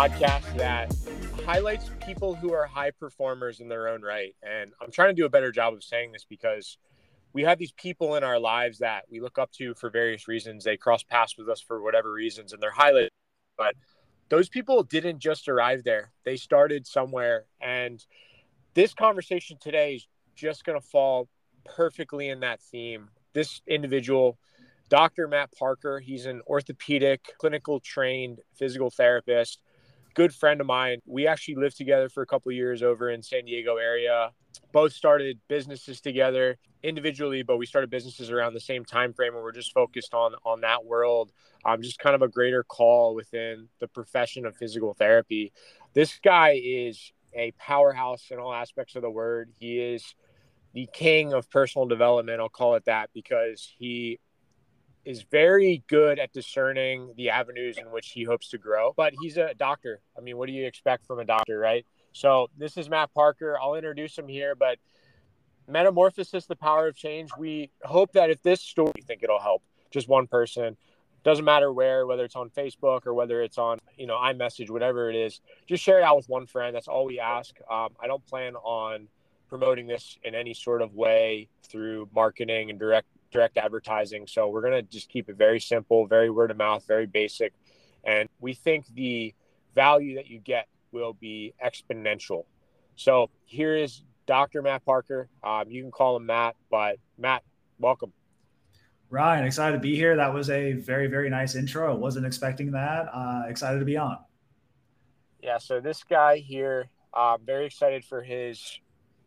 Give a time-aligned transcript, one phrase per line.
[0.00, 0.90] podcast that
[1.44, 4.34] highlights people who are high performers in their own right.
[4.42, 6.78] And I'm trying to do a better job of saying this because
[7.34, 10.64] we have these people in our lives that we look up to for various reasons.
[10.64, 13.08] They cross paths with us for whatever reasons and they're highlighted.
[13.58, 13.74] But
[14.30, 17.44] those people didn't just arrive there, they started somewhere.
[17.60, 18.02] And
[18.72, 21.28] this conversation today is just going to fall
[21.66, 23.10] perfectly in that theme.
[23.34, 24.38] This individual
[24.90, 25.28] Dr.
[25.28, 26.00] Mat Parker.
[26.00, 29.60] He's an orthopedic, clinical trained physical therapist,
[30.14, 31.00] good friend of mine.
[31.06, 34.30] We actually lived together for a couple years over in San Diego area.
[34.72, 39.42] Both started businesses together individually, but we started businesses around the same time frame, and
[39.42, 41.32] we're just focused on on that world.
[41.64, 45.52] Um, just kind of a greater call within the profession of physical therapy.
[45.92, 49.50] This guy is a powerhouse in all aspects of the word.
[49.58, 50.14] He is
[50.72, 52.40] the king of personal development.
[52.40, 54.18] I'll call it that because he
[55.04, 58.92] is very good at discerning the avenues in which he hopes to grow.
[58.96, 60.00] But he's a doctor.
[60.16, 61.86] I mean, what do you expect from a doctor, right?
[62.12, 63.58] So this is Mat Parker.
[63.60, 64.78] I'll introduce him here, but
[65.68, 67.30] Metamorphosis, the power of change.
[67.38, 70.76] We hope that if this story, you think it'll help just one person.
[71.22, 75.10] Doesn't matter where, whether it's on Facebook or whether it's on, you know, iMessage, whatever
[75.10, 75.40] it is.
[75.66, 76.74] Just share it out with one friend.
[76.74, 77.54] That's all we ask.
[77.70, 79.08] Um, I don't plan on
[79.48, 84.26] promoting this in any sort of way through marketing and direct direct advertising.
[84.26, 87.52] So we're going to just keep it very simple, very word of mouth, very basic.
[88.04, 89.34] And we think the
[89.74, 92.44] value that you get will be exponential.
[92.96, 94.62] So here is Dr.
[94.62, 95.28] Mat Parker.
[95.42, 97.42] Um, you can call him Mat, but Mat,
[97.78, 98.12] welcome.
[99.10, 100.14] Ryan, excited to be here.
[100.16, 101.92] That was a very, very nice intro.
[101.92, 103.08] I wasn't expecting that.
[103.12, 104.18] Uh, excited to be on.
[105.42, 108.78] Yeah, so this guy here, uh, very excited for his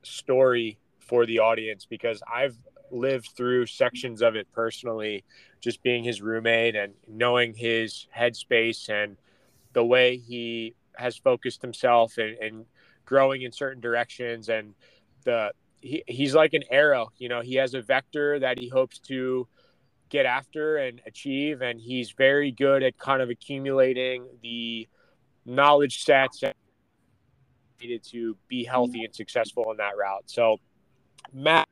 [0.04, 2.58] story for the audience because I've
[2.93, 5.23] lived through sections of it personally,
[5.61, 9.17] just being his roommate and knowing his headspace and
[9.73, 12.65] the way he has focused himself and, and
[13.05, 14.49] growing in certain directions.
[14.49, 14.76] And
[15.23, 15.52] the
[15.82, 19.48] he, he's like an arrow, you know, he has a vector that he hopes to
[20.09, 21.61] get after and achieve.
[21.61, 24.87] And he's very good at kind of accumulating the
[25.45, 26.43] knowledge sets
[27.82, 30.23] needed to be healthy and successful in that route.
[30.27, 30.59] So,
[31.33, 31.67] Mat,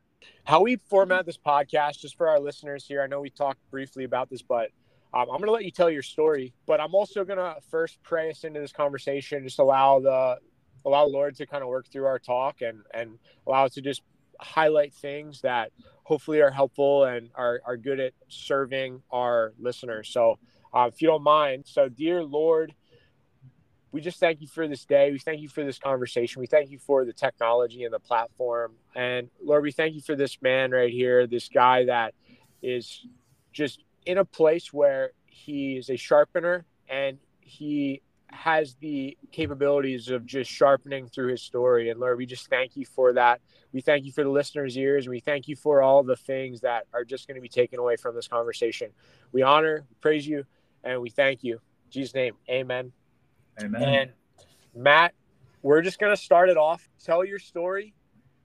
[0.46, 4.04] how we format this podcast, just for our listeners here, I know we talked briefly
[4.04, 4.70] about this, but
[5.14, 6.54] um, I'm going to let you tell your story.
[6.66, 10.38] But I'm also going to first pray us into this conversation, just allow the
[10.86, 14.02] allow Lord to kind of work through our talk and and allow us to just
[14.40, 15.72] highlight things that
[16.04, 20.10] hopefully are helpful and are, are good at serving our listeners.
[20.10, 20.40] So,
[20.74, 22.74] uh, if you don't mind, so dear Lord,
[23.92, 25.12] we just thank you for this day.
[25.12, 26.40] We thank you for this conversation.
[26.40, 28.74] We thank you for the technology and the platform.
[28.96, 32.14] And Lord, we thank you for this man right here, this guy that
[32.62, 33.06] is
[33.52, 40.26] just in a place where he is a sharpener and he has the capabilities of
[40.26, 41.90] just sharpening through his story.
[41.90, 43.42] And Lord, we just thank you for that.
[43.74, 45.10] We thank you for the listeners' ears.
[45.10, 47.98] We thank you for all the things that are just going to be taken away
[47.98, 48.92] from this conversation.
[49.34, 50.46] We honor, praise you,
[50.84, 51.56] and we thank you.
[51.56, 52.94] In Jesus' name, amen.
[53.64, 53.84] Amen.
[53.84, 54.12] And
[54.76, 55.14] Mat,
[55.62, 56.88] we're just going to start it off.
[57.04, 57.94] Tell your story.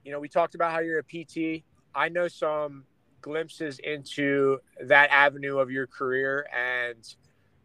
[0.05, 1.65] You know, we talked about how you're a PT.
[1.95, 2.85] I know some
[3.21, 7.17] glimpses into that avenue of your career and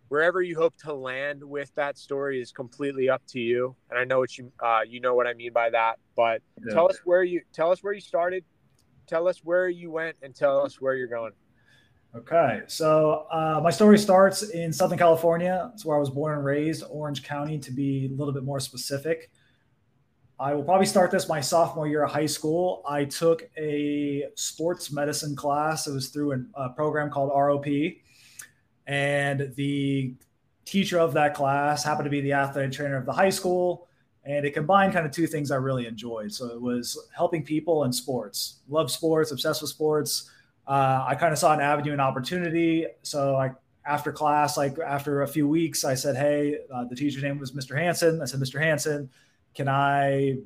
[0.07, 4.03] wherever you hope to land with that story is completely up to you and i
[4.03, 6.73] know what you uh, you know what i mean by that but yeah.
[6.73, 8.44] tell us where you tell us where you started
[9.06, 11.31] tell us where you went and tell us where you're going
[12.13, 15.72] Okay, so uh, my story starts in Southern California.
[15.73, 18.59] It's where I was born and raised, Orange County, to be a little bit more
[18.59, 19.31] specific.
[20.38, 22.83] I will probably start this my sophomore year of high school.
[22.85, 25.88] I took a sports medicine class.
[25.88, 28.01] It was through a program called ROP,
[28.88, 30.13] and the
[30.66, 33.88] teacher of that class happened to be the athletic trainer of the high school.
[34.25, 36.33] And it combined kind of two things I really enjoyed.
[36.33, 38.59] So it was helping people and sports.
[38.68, 40.30] Love sports, obsessed with sports
[40.68, 42.88] uh, I kind of saw an avenue and opportunity.
[43.02, 43.52] So I,
[43.86, 47.52] after class, like after a few weeks, I said, Hey, uh, the teacher's name was
[47.52, 47.78] Mr.
[47.78, 48.22] Hanson.
[48.22, 48.62] I said, Mr.
[48.62, 49.10] Hanson,
[49.56, 50.38] can I,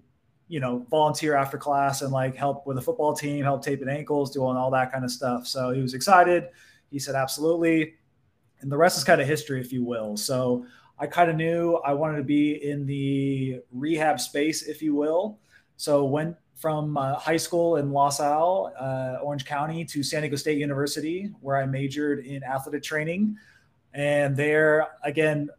[0.47, 4.31] you know, volunteer after class and like help with a football team, help taping ankles,
[4.31, 5.47] doing all that kind of stuff.
[5.47, 6.45] So he was excited.
[6.91, 7.95] He said, absolutely.
[8.61, 10.15] And the rest is kind of history, if you will.
[10.17, 10.65] So
[10.97, 15.39] I kind of knew I wanted to be in the rehab space, if you will.
[15.77, 20.37] So went from uh, high school in Los Al, uh, Orange County, to San Diego
[20.37, 23.37] State University, where I majored in athletic training.
[23.93, 25.49] And there, again,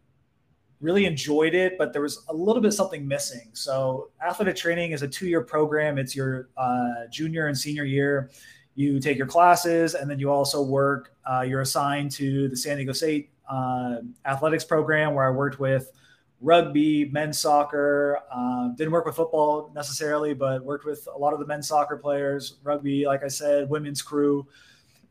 [0.81, 3.51] really enjoyed it, but there was a little bit something missing.
[3.53, 8.31] So, athletic training is a two year program, it's your uh, junior and senior year.
[8.75, 11.15] You take your classes, and then you also work.
[11.25, 13.97] Uh, you're assigned to the San Diego State uh,
[14.27, 15.93] athletics program where I worked with
[16.41, 18.21] rugby, men's soccer.
[18.31, 21.97] Uh, didn't work with football necessarily, but worked with a lot of the men's soccer
[21.97, 24.47] players, rugby, like I said, women's crew.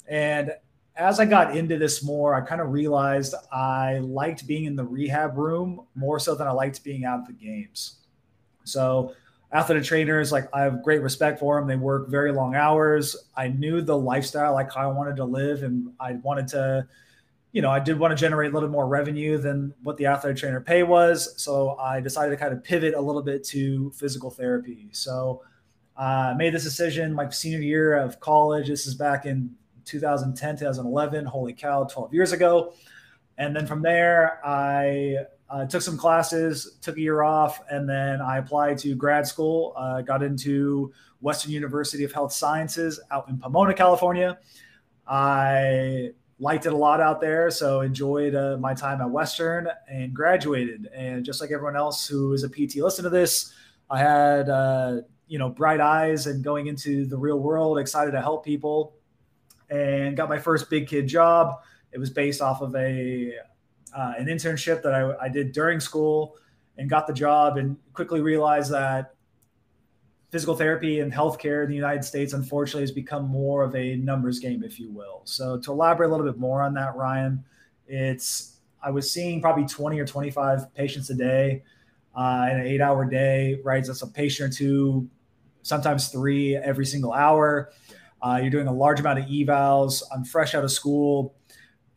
[0.08, 0.52] And
[0.96, 4.84] as I got into this more, I kind of realized I liked being in the
[4.84, 7.98] rehab room more so than I liked being out of the games.
[8.64, 9.14] So,
[9.54, 11.68] athletic trainers, like I have great respect for them.
[11.68, 13.16] They work very long hours.
[13.36, 16.88] I knew the lifestyle like I wanted to live, and I wanted to
[17.56, 20.36] you know, I did want to generate a little more revenue than what the athletic
[20.36, 21.42] trainer pay was.
[21.42, 24.90] So I decided to kind of pivot a little bit to physical therapy.
[24.92, 25.42] So
[25.96, 28.68] I uh, made this decision my senior year of college.
[28.68, 29.56] This is back in
[29.86, 31.24] 2010, 2011.
[31.24, 32.74] Holy cow, 12 years ago.
[33.38, 35.20] And then from there, I
[35.50, 39.74] uh, took some classes, took a year off, and then I applied to grad school.
[39.78, 40.92] Uh, got into
[41.22, 44.40] Western University of Health Sciences out in Pomona, California.
[45.08, 47.50] I liked it a lot out there.
[47.50, 50.90] So enjoyed uh, my time at Western and graduated.
[50.94, 53.54] And just like everyone else who is a PT, listen to this.
[53.90, 58.22] I had uh, you know bright eyes and going into the real world, excited to
[58.22, 58.96] help people,
[59.70, 61.62] and got my first big kid job.
[61.92, 63.34] It was based off of a
[63.96, 66.36] uh, an internship that I, I did during school
[66.78, 69.15] and got the job and quickly realized that
[70.36, 74.38] physical therapy and healthcare in the United States, unfortunately, has become more of a numbers
[74.38, 75.22] game, if you will.
[75.24, 77.42] So, to elaborate a little bit more on that, Ryan,
[77.88, 81.64] it's I was seeing probably 20 or 25 patients a day
[82.18, 83.82] uh, in an eight hour day, right?
[83.88, 85.10] That's a patient or two,
[85.62, 87.72] sometimes three every single hour.
[88.22, 90.04] Uh, you're doing a large amount of evals.
[90.14, 91.34] I'm fresh out of school.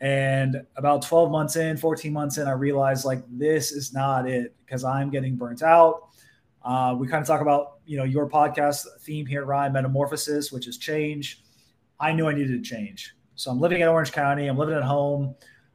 [0.01, 4.55] And about 12 months in, 14 months in, I realized like this is not it
[4.65, 6.11] because I'm getting burnt out.
[6.63, 10.69] Uh, we kind of talk about you know your podcast theme here, Ryan, metamorphosis, which
[10.69, 11.43] is change.
[11.99, 14.47] I knew I needed to change, so I'm living in Orange County.
[14.47, 15.35] I'm living at home.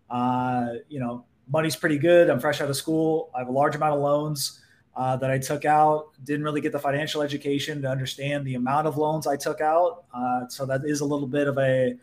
[0.10, 2.30] Uh, you know, money's pretty good.
[2.30, 3.32] I'm fresh out of school.
[3.36, 4.62] I have a large amount of loans
[4.96, 6.12] uh, that I took out.
[6.24, 10.06] Didn't really get the financial education to understand the amount of loans I took out.
[10.14, 11.96] Uh, so that is a little bit of a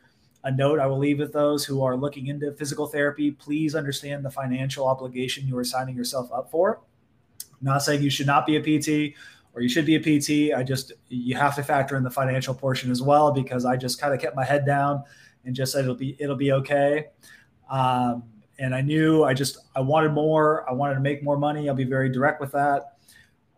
[0.45, 3.31] a note I will leave with those who are looking into physical therapy.
[3.31, 6.81] Please understand the financial obligation you are signing yourself up for.
[7.61, 9.15] Not saying you should not be a PT
[9.55, 10.55] or you should be a PT.
[10.55, 14.01] I just you have to factor in the financial portion as well because I just
[14.01, 15.03] kind of kept my head down
[15.45, 17.07] and just said it'll be it'll be okay.
[17.69, 18.25] Um,
[18.59, 20.69] and I knew I just I wanted more.
[20.69, 21.69] I wanted to make more money.
[21.69, 22.97] I'll be very direct with that.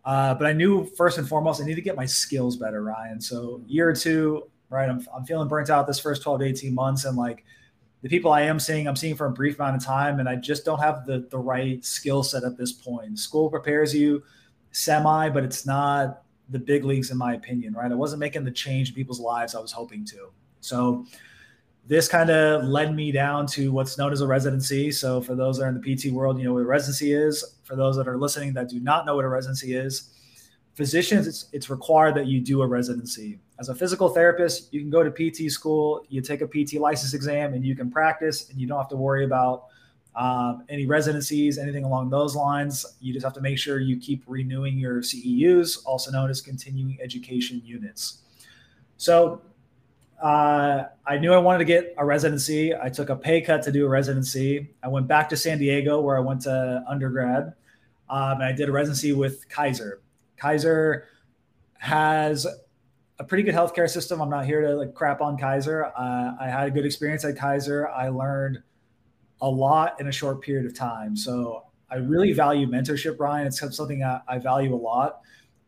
[0.04, 3.20] Uh, but I knew first and foremost I need to get my skills better, Ryan.
[3.20, 4.88] So year or two, right?
[4.88, 7.44] I'm I'm feeling burnt out this first 12 to 18 months, and like
[8.02, 10.36] the people I am seeing, I'm seeing for a brief amount of time, and I
[10.36, 13.18] just don't have the the right skill set at this point.
[13.18, 14.22] School prepares you
[14.72, 17.90] semi, but it's not the big leagues in my opinion, right?
[17.90, 20.30] I wasn't making the change in people's lives I was hoping to.
[20.60, 21.06] So
[21.86, 24.90] this kind of led me down to what's known as a residency.
[24.92, 27.56] So for those that are in the PT world, you know what a residency is.
[27.64, 30.10] For those that are listening that do not know what a residency is,
[30.74, 33.40] physicians, it's, it's required that you do a residency.
[33.58, 37.14] As a physical therapist, you can go to PT school, you take a PT license
[37.14, 39.66] exam, and you can practice, and you don't have to worry about
[40.14, 42.84] um, any residencies, anything along those lines.
[43.00, 46.98] You just have to make sure you keep renewing your CEUs, also known as continuing
[47.02, 48.18] education units.
[48.96, 49.42] So
[50.22, 52.74] uh, I knew I wanted to get a residency.
[52.74, 54.74] I took a pay cut to do a residency.
[54.82, 57.54] I went back to San Diego where I went to undergrad.
[58.08, 60.02] Um, and I did a residency with Kaiser.
[60.36, 61.06] Kaiser
[61.78, 62.46] has
[63.18, 64.20] a pretty good healthcare system.
[64.20, 65.86] I'm not here to like crap on Kaiser.
[65.86, 67.88] Uh, I had a good experience at Kaiser.
[67.88, 68.62] I learned
[69.42, 71.14] a lot in a short period of time.
[71.16, 73.48] So I really value mentorship, Ryan.
[73.48, 75.20] It's something I, I value a lot.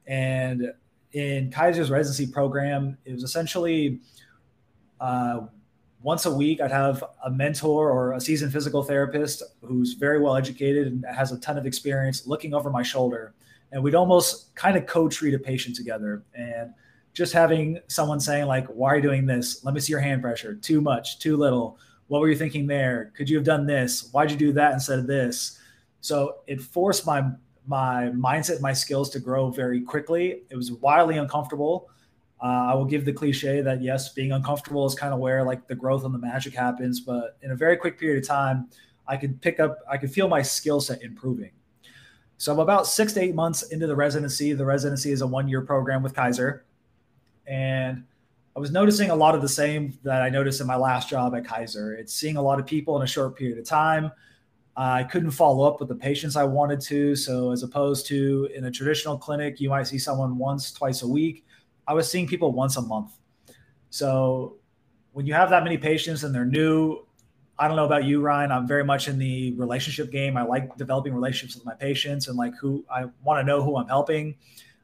[0.06, 0.72] And
[1.12, 4.00] in Kaiser's residency program, it was essentially
[5.00, 5.40] uh,
[6.02, 10.36] once a week, I'd have a mentor or a seasoned physical therapist who's very well
[10.36, 13.34] educated and has a ton of experience looking over my shoulder
[13.74, 16.72] and we'd almost kind of co-treat a patient together and
[17.12, 20.22] just having someone saying like why are you doing this let me see your hand
[20.22, 21.78] pressure too much too little
[22.08, 23.12] what were you thinking there?
[23.16, 24.10] Could you have done this?
[24.12, 25.58] Why'd you do that instead of this?
[26.00, 27.30] So it forced my
[27.66, 30.42] my mindset my skills to grow very quickly.
[30.50, 31.88] It was wildly uncomfortable.
[32.42, 35.66] Uh, i will give the cliche that yes being uncomfortable is kind of where like
[35.68, 38.68] the growth and the magic happens but in a very quick period of time
[39.06, 41.52] i could pick up i could feel my skill set improving.
[42.36, 44.52] So I'm about six to eight months into the residency.
[44.52, 46.64] The residency is a one year program with Kaiser.
[47.46, 48.04] And
[48.56, 51.34] I was noticing a lot of the same that I noticed in my last job
[51.34, 51.94] at Kaiser.
[51.94, 54.12] It's seeing a lot of people in a short period of time.
[54.76, 57.16] I couldn't follow up with the patients I wanted to.
[57.16, 61.08] So, as opposed to in a traditional clinic, you might see someone once, twice a
[61.08, 61.44] week.
[61.88, 63.12] I was seeing people once a month.
[63.90, 64.56] So,
[65.12, 67.04] when you have that many patients and they're new,
[67.58, 68.52] I don't know about you, Ryan.
[68.52, 70.36] I'm very much in the relationship game.
[70.36, 73.76] I like developing relationships with my patients and like who I want to know who
[73.76, 74.36] I'm helping.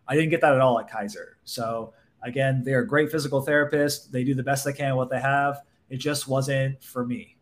[0.07, 1.37] I didn't get that at all at Kaiser.
[1.45, 4.13] So again, they're a great physical therapist.
[4.13, 5.63] They do the best they can with what they have.
[5.89, 7.37] It just wasn't for me.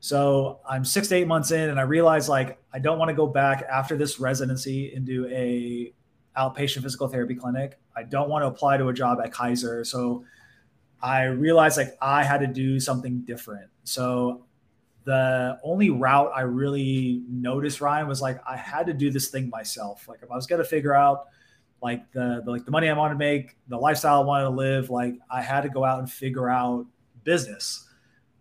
[0.00, 3.14] So I'm six to eight months in, and I realized like I don't want to
[3.14, 5.92] go back after this residency into a
[6.36, 7.78] outpatient physical therapy clinic.
[7.94, 9.84] I don't want to apply to a job at Kaiser.
[9.84, 10.24] So
[11.00, 13.70] I realized like I had to do something different.
[13.84, 14.44] So
[15.04, 19.50] the only route I really noticed Ryan was like I had to do this thing
[19.50, 20.08] myself.
[20.08, 21.26] Like if I was gonna figure out
[21.82, 24.50] like the, the like the money I wanted to make, the lifestyle I wanted to
[24.50, 26.86] live, like I had to go out and figure out
[27.24, 27.88] business.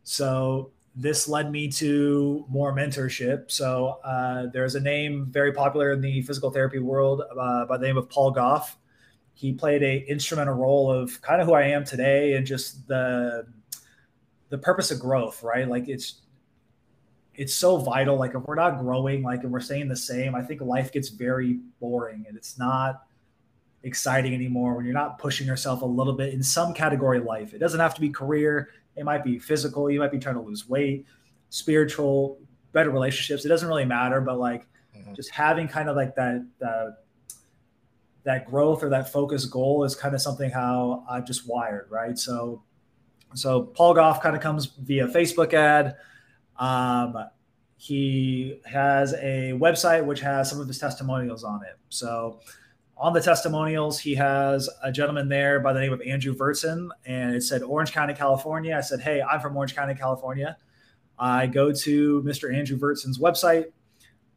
[0.04, 3.50] So this led me to more mentorship.
[3.50, 7.88] So uh, there's a name very popular in the physical therapy world uh, by the
[7.88, 8.78] name of Paul Gough.
[9.34, 13.48] He played a instrumental role of kind of who I am today and just the
[14.50, 15.68] the purpose of growth, right?
[15.68, 16.22] Like it's
[17.34, 18.18] it's so vital.
[18.18, 21.10] Like if we're not growing, like if we're staying the same, I think life gets
[21.10, 23.04] very boring and it's not
[23.84, 27.54] exciting anymore when you're not pushing yourself a little bit in some category of life.
[27.54, 30.42] It doesn't have to be career, it might be physical, you might be trying to
[30.42, 31.06] lose weight,
[31.50, 32.40] spiritual,
[32.72, 33.46] better relationships.
[33.46, 35.14] It doesn't really matter, but like mm-hmm.
[35.14, 36.98] just having kind of like that that
[38.24, 42.18] that growth or that focus goal is kind of something how I've just wired, right?
[42.18, 42.64] So
[43.34, 45.96] so Paul Gough kind of comes via Facebook ad.
[46.58, 47.16] Um,
[47.78, 51.78] he has a website which has some of his testimonials on it.
[51.90, 52.40] So
[53.02, 57.36] on the testimonials, he has a gentleman there by the name of Andrew Vertson, and
[57.36, 58.78] it said Orange County, California.
[58.78, 60.56] I said, Hey, I'm from Orange County, California.
[61.18, 62.56] I go to Mr.
[62.56, 63.66] Andrew Vertson's website.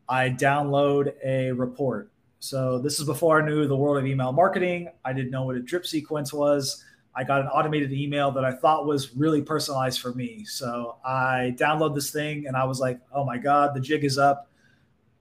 [0.08, 2.10] I download a report.
[2.38, 4.88] So this is before I knew the world of email marketing.
[5.04, 6.82] I didn't know what a drip sequence was.
[7.14, 10.42] I got an automated email that I thought was really personalized for me.
[10.46, 14.16] So I download this thing and I was like, oh my God, the jig is
[14.16, 14.50] up.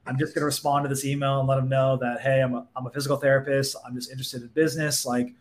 [0.06, 2.54] I'm just going to respond to this email and let them know that, hey, I'm
[2.54, 3.76] a, I'm a physical therapist.
[3.86, 5.06] I'm just interested in business.
[5.06, 5.34] Like,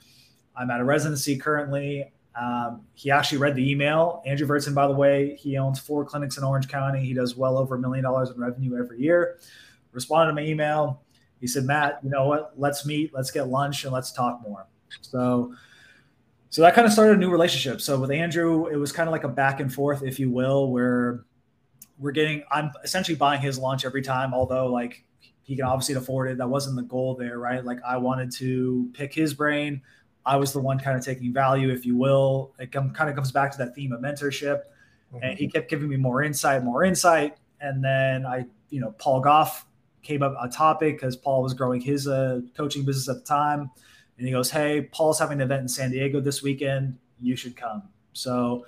[0.56, 2.12] I'm at a residency currently.
[2.40, 4.22] Um, he actually read the email.
[4.24, 7.04] Andrew Vertson, by the way, he owns four clinics in Orange County.
[7.04, 9.38] He does well over a million dollars in revenue every year.
[9.92, 11.02] Responded to my email.
[11.40, 12.52] He said, Mat, you know what?
[12.56, 14.66] Let's meet, let's get lunch, and let's talk more.
[15.00, 15.54] So,
[16.50, 17.80] so that kind of started a new relationship.
[17.80, 20.70] So with Andrew, it was kind of like a back and forth, if you will,
[20.70, 21.24] where
[22.02, 25.04] we're getting i'm essentially buying his lunch every time although like
[25.44, 26.38] he can obviously afford it.
[26.38, 27.64] That wasn't the goal there right?
[27.64, 29.82] Like i wanted to pick his brain.
[30.24, 32.54] I was the one kind of taking value if you will.
[32.58, 34.62] It come, kind of comes back to that theme of mentorship.
[35.12, 35.24] Mm-hmm.
[35.24, 37.36] and he kept giving me more insight more insight.
[37.60, 39.66] And then i you know paul Gough
[40.02, 43.70] came up a topic because paul was growing his uh, coaching business at the time.
[44.18, 46.98] And he goes hey paul's having an event in san diego this weekend.
[47.20, 47.82] You should come.
[48.12, 48.64] So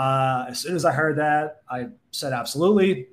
[0.00, 3.08] uh, as soon as I heard that, I said absolutely.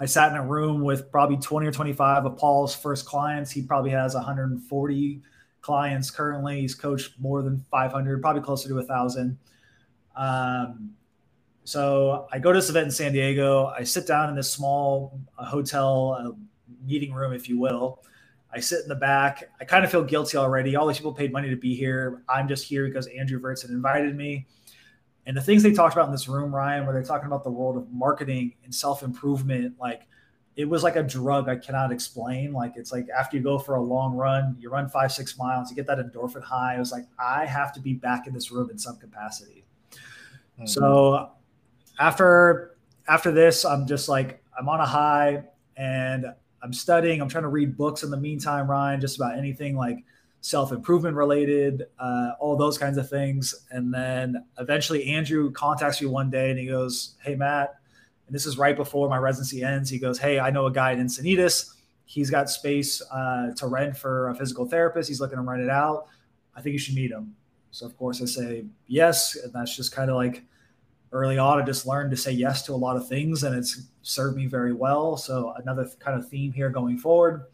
[0.00, 3.50] I sat in a room with probably 20 or 25 of Paul's first clients.
[3.50, 5.20] He probably has 140
[5.60, 6.62] clients currently.
[6.62, 9.36] He's coached more than 500, probably closer to a thousand.
[10.16, 10.92] Um,
[11.64, 13.66] so I go to this event in San Diego.
[13.66, 16.30] I sit down in this small uh, hotel uh,
[16.82, 18.02] meeting room, if you will.
[18.50, 19.50] I sit in the back.
[19.60, 20.76] I kind of feel guilty already.
[20.76, 22.22] All these people paid money to be here.
[22.26, 24.46] I'm just here because Andrew Vertson invited me.
[25.26, 27.50] And the things they talked about in this room, Ryan, where they're talking about the
[27.50, 30.06] world of marketing and self improvement, like
[30.54, 32.52] it was like a drug I cannot explain.
[32.52, 35.68] Like it's like after you go for a long run, you run five, six miles,
[35.68, 36.76] you get that endorphin high.
[36.76, 39.64] It was like, I have to be back in this room in some capacity.
[39.92, 40.66] Mm-hmm.
[40.66, 41.30] So
[41.98, 42.76] after
[43.08, 45.44] after this, I'm just like, I'm on a high
[45.76, 46.26] and
[46.62, 47.20] I'm studying.
[47.20, 50.04] I'm trying to read books in the meantime, Ryan, just about anything like
[50.46, 53.52] self improvement related, uh, all those kinds of things.
[53.72, 57.74] And then eventually Andrew contacts me one day and he goes, Hey, Mat,
[58.26, 59.90] and this is right before my residency ends.
[59.90, 61.74] He goes, Hey, I know a guy in Encinitas.
[62.04, 65.08] He's got space uh, to rent for a physical therapist.
[65.08, 66.06] He's looking to rent it out.
[66.54, 67.34] I think you should meet him.
[67.72, 69.34] So, of course, I say yes.
[69.34, 70.44] And that's just kind of like
[71.10, 73.88] early on, I just learned to say yes to a lot of things and it's
[74.02, 75.16] served me very well.
[75.16, 77.46] So, another kind of theme here going forward.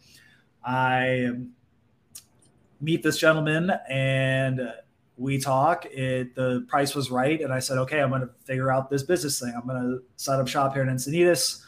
[0.62, 1.30] I
[2.82, 4.60] meet this gentleman and
[5.16, 5.86] we talk.
[5.86, 9.02] It the price was right, and I said, okay, I'm going to figure out this
[9.02, 9.54] business thing.
[9.56, 11.62] I'm going to set up shop here in Encinitas.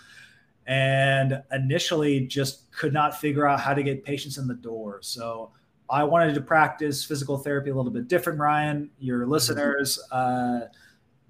[0.66, 4.98] And initially, just could not figure out how to get patients in the door.
[5.02, 5.52] So
[5.90, 8.38] I wanted to practice physical therapy a little bit different.
[8.40, 9.30] Ryan, your mm-hmm.
[9.30, 10.60] listeners uh,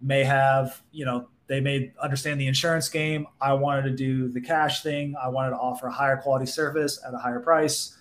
[0.01, 3.27] may have, you know, they may understand the insurance game.
[3.41, 5.15] I wanted to do the cash thing.
[5.21, 7.99] I wanted to offer a higher quality service at a higher price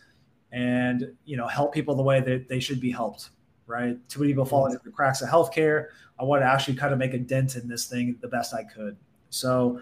[0.54, 3.32] and you know help people the way that they should be helped
[3.68, 5.88] right too many people fall into the cracks of healthcare
[6.20, 8.64] i want to actually kind of make a dent in this thing the best i
[8.64, 8.96] could
[9.34, 9.82] So,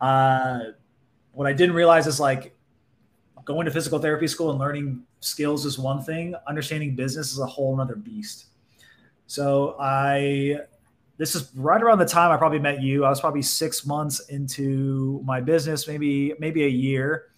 [0.00, 0.58] uh,
[1.32, 2.54] what I didn't realize is like
[3.44, 7.46] going to physical therapy school and learning skills is one thing, understanding business is a
[7.46, 8.46] whole other beast.
[9.26, 10.58] So, I
[11.16, 13.04] this is right around the time I probably met you.
[13.04, 17.28] I was probably six months into my business, maybe maybe a year.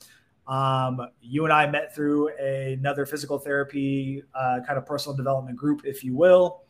[0.47, 5.57] Um, you and I met through a, another physical therapy uh, kind of personal development
[5.57, 6.63] group, if you will.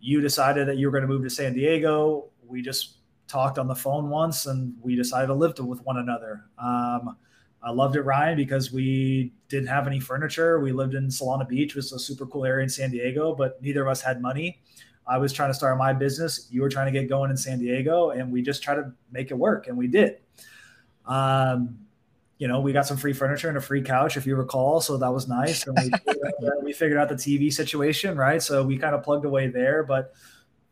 [0.00, 2.30] You decided that you were going to move to San Diego.
[2.46, 6.44] We just talked on the phone once, and we decided to live with one another.
[6.58, 7.16] Um,
[7.62, 10.60] I loved it, Ryan, because we didn't have any furniture.
[10.60, 13.60] We lived in Solana Beach, which is a super cool area in San Diego, but
[13.60, 14.62] neither of us had money.
[15.06, 16.48] I was trying to start my business.
[16.50, 19.30] You were trying to get going in San Diego, and we just tried to make
[19.30, 20.18] it work, and we did.
[21.06, 21.78] Um,
[22.38, 24.80] you know, we got some free furniture and a free couch, if you recall.
[24.80, 25.66] So that was nice.
[25.66, 25.90] And we,
[26.62, 28.42] we figured out the TV situation, right?
[28.42, 29.82] So we kind of plugged away there.
[29.82, 30.14] But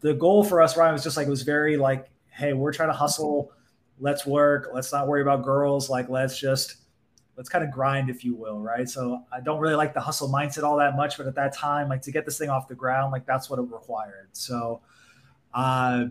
[0.01, 2.91] the goal for us, Ryan, was just like it was very like, hey, we're trying
[2.91, 3.53] to hustle.
[3.99, 4.71] Let's work.
[4.73, 5.91] Let's not worry about girls.
[5.91, 6.77] Like, let's just
[7.37, 8.89] let's kind of grind, if you will, right?
[8.89, 11.89] So I don't really like the hustle mindset all that much, but at that time,
[11.89, 14.29] like to get this thing off the ground, like that's what it required.
[14.33, 14.81] So
[15.53, 16.07] uh,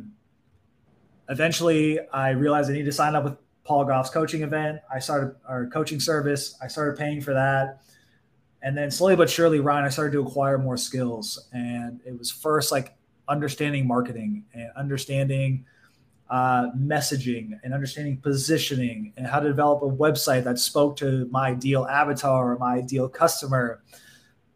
[1.27, 4.79] eventually I realized I need to sign up with Paul Gough's coaching event.
[4.93, 6.55] I started our coaching service.
[6.61, 7.81] I started paying for that.
[8.61, 11.49] And then slowly but surely, Ryan, I started to acquire more skills.
[11.51, 12.95] And it was first like
[13.27, 15.65] understanding marketing and understanding
[16.29, 21.49] uh, messaging and understanding positioning and how to develop a website that spoke to my
[21.49, 23.83] ideal avatar or my ideal customer.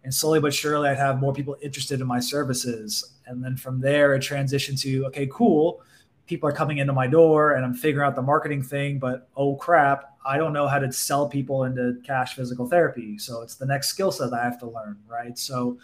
[0.03, 3.17] And slowly but surely, I'd have more people interested in my services.
[3.27, 5.83] And then from there, it transitioned to okay, cool.
[6.29, 9.55] People are coming into my door and I'm figuring out the marketing thing, but oh
[9.55, 13.17] crap, I don't know how to sell people into cash physical therapy.
[13.17, 15.35] So it's the next skill set I have to learn, right?
[15.39, 15.79] So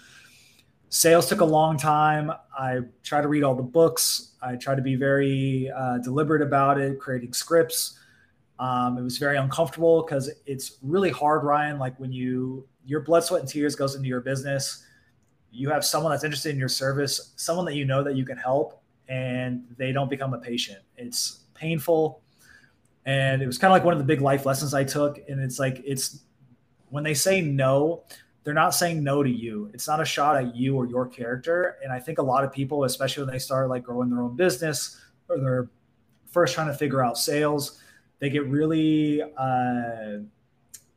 [0.89, 2.31] sales took a long time.
[2.55, 4.35] I try to read all the books.
[4.39, 7.97] I try to be very uh, deliberate about it, creating scripts.
[8.59, 11.79] Um, it was very uncomfortable because it's really hard, Ryan.
[11.79, 14.85] Like when you your blood, sweat, and tears goes into your business,
[15.51, 18.37] you have someone that's interested in your service, someone that you know that you can
[18.37, 20.79] help, and they don't become a patient.
[20.97, 22.21] It's painful,
[23.05, 25.19] and it was kind of like one of the big life lessons I took.
[25.29, 26.23] And it's like it's
[26.89, 28.03] when they say no,
[28.45, 29.69] they're not saying no to you.
[29.73, 31.77] It's not a shot at you or your character.
[31.83, 34.35] And I think a lot of people, especially when they start like growing their own
[34.35, 35.69] business or they're
[36.27, 37.81] first trying to figure out sales,
[38.19, 40.19] they get really, uh,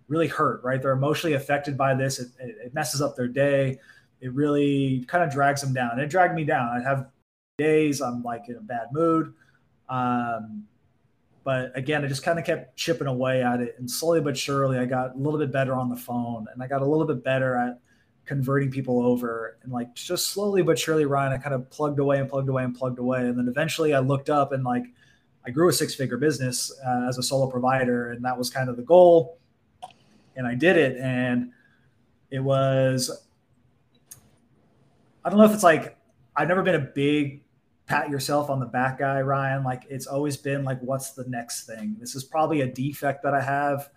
[0.09, 0.81] really hurt, right?
[0.81, 2.19] They're emotionally affected by this.
[2.19, 3.79] It, it messes up their day.
[4.21, 5.99] It really kind of drags them down.
[5.99, 6.69] It dragged me down.
[6.69, 7.09] I have
[7.59, 9.35] days I'm like in a bad mood.
[9.89, 10.65] Um,
[11.45, 13.75] but again, I just kind of kept chipping away at it.
[13.79, 16.67] And slowly but surely, I got a little bit better on the phone and I
[16.67, 17.81] got a little bit better at
[18.25, 19.59] converting people over.
[19.63, 22.65] And like just slowly but surely, Ryan, I kind of plugged away and plugged away
[22.65, 23.21] and plugged away.
[23.21, 24.85] And then eventually I looked up and like
[25.47, 28.13] I grew a six figure business uh, as a solo provider.
[28.13, 29.39] And that was kind of the goal.
[30.37, 30.99] And I did it.
[30.99, 31.53] And
[32.31, 33.27] it was,
[35.25, 35.97] I don't know if it's like,
[36.37, 37.43] I've never been a big
[37.89, 39.65] pat yourself on the back guy, Ryan.
[39.65, 41.97] Like it's always been like, what's the next thing?
[41.99, 43.89] This is probably a defect that I have.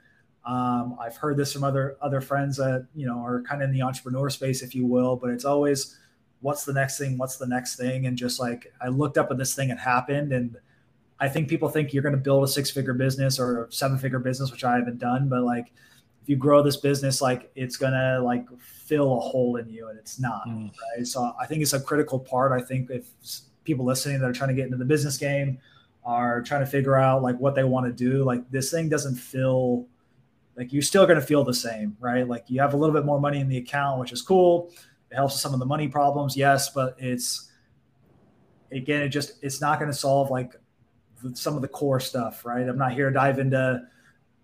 [0.46, 3.76] Um, I've heard this from other other friends that you know are kind of in
[3.76, 5.16] the entrepreneur space, if you will.
[5.16, 6.00] But it's always,
[6.40, 7.18] what's the next thing?
[7.18, 8.08] What's the next thing?
[8.08, 10.58] And just like I looked up and this thing had happened, and
[11.20, 14.20] I think people think you're going to build a six figure business or seven figure
[14.20, 15.30] business, which I haven't done.
[15.30, 15.72] But like,
[16.24, 20.00] if you grow this business, like it's gonna like fill a hole in you, and
[20.00, 20.48] it's not.
[20.48, 20.72] Mm.
[20.98, 21.06] Right.
[21.06, 22.52] So I think it's a critical part.
[22.52, 23.06] I think if
[23.64, 25.60] people listening that are trying to get into the business game
[26.04, 29.16] are trying to figure out like what they want to do like this thing doesn't
[29.16, 29.86] feel
[30.58, 32.28] like you're still going to feel the same right?
[32.28, 34.72] Like you have a little bit more money in the account which is cool.
[35.12, 37.52] It helps with some of the money problems yes but it's
[38.72, 40.56] again it just it's not going to solve like
[41.34, 42.68] some of the core stuff right?
[42.68, 43.82] I'm not here to dive into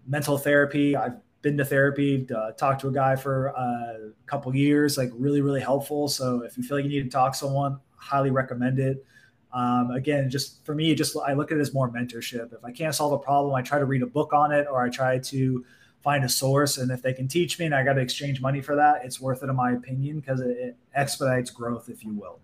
[0.06, 0.96] mental therapy.
[0.96, 5.10] I've been to therapy to talk to a guy for uh, a couple years like
[5.14, 6.08] really really helpful.
[6.08, 9.06] So if you feel like you need to talk someone highly recommend it.
[9.54, 12.54] Um, again, just for me, just I look at it as more mentorship.
[12.54, 14.82] If I can't solve a problem, I try to read a book on it or
[14.82, 15.66] I try to
[16.04, 16.78] find a source.
[16.78, 19.20] And if they can teach me and I got to exchange money for that, it's
[19.20, 22.40] worth it in my opinion because it, it expedites growth, if you will.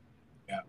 [0.47, 0.61] Yeah.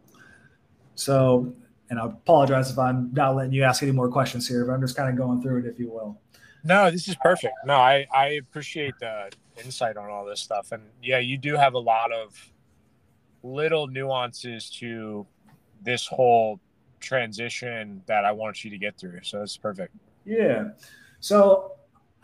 [0.96, 1.52] So,
[1.90, 4.80] and I apologize if I'm not letting you ask any more questions here, but I'm
[4.80, 6.20] just kind of going through it, if you will.
[6.64, 7.54] No, this is perfect.
[7.64, 9.30] No, I, I appreciate the
[9.62, 10.72] insight on all this stuff.
[10.72, 12.50] And yeah, you do have a lot of
[13.44, 15.26] little nuances to
[15.83, 16.59] this whole
[16.98, 19.20] transition that I want you to get through.
[19.22, 19.94] So it's perfect.
[20.24, 20.70] Yeah.
[21.20, 21.72] So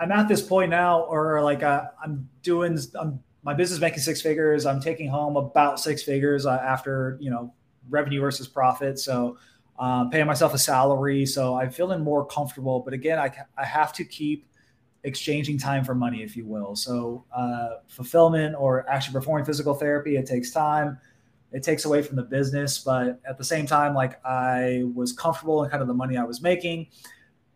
[0.01, 4.21] I'm at this point now, or like uh, I'm doing, I'm my business making six
[4.21, 4.67] figures.
[4.67, 7.55] I'm taking home about six figures uh, after you know
[7.89, 8.99] revenue versus profit.
[8.99, 9.39] So
[9.79, 11.25] um, paying myself a salary.
[11.27, 12.81] So I'm feeling more comfortable.
[12.81, 14.47] But again, I, I have to keep
[15.05, 16.77] exchanging time for money, if you will.
[16.77, 20.99] So uh, fulfillment or actually performing physical therapy, it takes time.
[21.53, 25.65] It takes away from the business, but at the same time, like I was comfortable
[25.65, 26.89] in kind of the money I was making.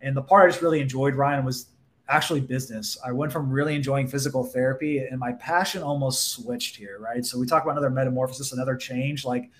[0.01, 1.67] And the part I just really enjoyed, Ryan, was
[2.09, 2.99] actually business.
[3.05, 7.25] I went from really enjoying physical therapy and my passion almost switched here, right?
[7.25, 9.25] So we talk about another metamorphosis, another change.
[9.25, 9.51] Like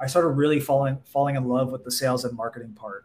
[0.00, 3.04] I started really falling falling in love with the sales and marketing part.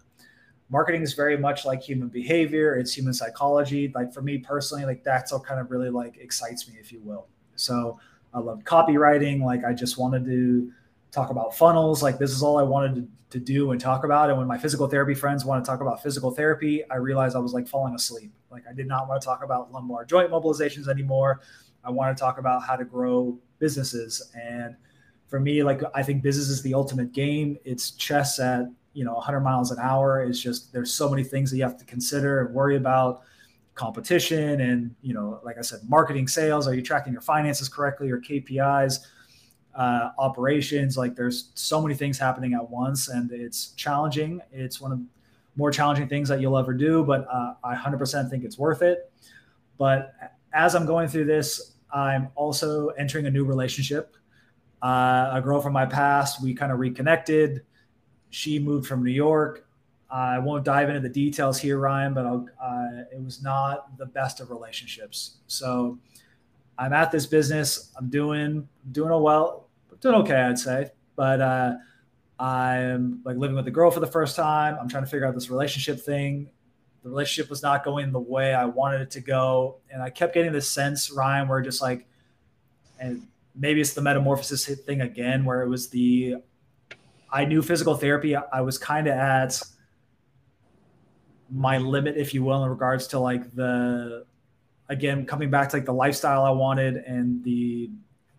[0.70, 3.92] Marketing is very much like human behavior, it's human psychology.
[3.94, 7.00] Like for me personally, like that's what kind of really like excites me, if you
[7.02, 7.28] will.
[7.56, 8.00] So
[8.38, 9.42] I loved copywriting.
[9.42, 10.72] Like I just wanted to
[11.12, 12.04] talk about funnels.
[12.04, 14.30] Like this is all I wanted to, to do and talk about.
[14.30, 17.40] And when my physical therapy friends want to talk about physical therapy, I realized I
[17.40, 18.32] was like falling asleep.
[18.52, 21.42] Like I did not want to talk about lumbar joint mobilizations anymore.
[21.84, 24.32] I want to talk about how to grow businesses.
[24.36, 24.76] And
[25.28, 27.58] for me, like I think business is the ultimate game.
[27.66, 30.24] It's chess at you know 100 miles an hour.
[30.24, 33.24] It's just there's so many things that you have to consider and worry about
[33.78, 38.10] competition and you know like i said marketing sales are you tracking your finances correctly
[38.10, 39.00] or kpis
[39.76, 44.92] uh, operations like there's so many things happening at once and it's challenging it's one
[44.92, 45.00] of
[45.58, 49.12] more challenging things that you'll ever do, but uh, I 100% think it's worth it.
[49.78, 50.14] But
[50.54, 54.16] as I'm going through this, I'm also entering a new relationship.
[54.82, 57.64] Uh, a girl from my past, we kind of reconnected.
[58.30, 59.67] She moved from New York.
[60.10, 64.40] I won't dive into the details here, Ryan, but uh, it was not the best
[64.40, 65.38] of relationships.
[65.48, 65.98] So
[66.78, 67.92] I'm at this business.
[67.98, 69.68] I'm doing doing a well,
[70.00, 70.92] doing okay, I'd say.
[71.16, 71.74] But uh,
[72.40, 74.78] I'm like living with a girl for the first time.
[74.80, 76.50] I'm trying to figure out this relationship thing.
[77.04, 79.78] The relationship was not going the way I wanted it to go.
[79.92, 82.08] And I kept getting this sense, Ryan, where just like,
[83.00, 86.36] and maybe it's the metamorphosis thing again, where it was the,
[87.32, 88.36] I knew physical therapy.
[88.36, 89.62] I was kind of at
[91.52, 94.26] my limit, if you will, in regards to like the,
[94.90, 97.90] again, coming back to like the lifestyle I wanted and the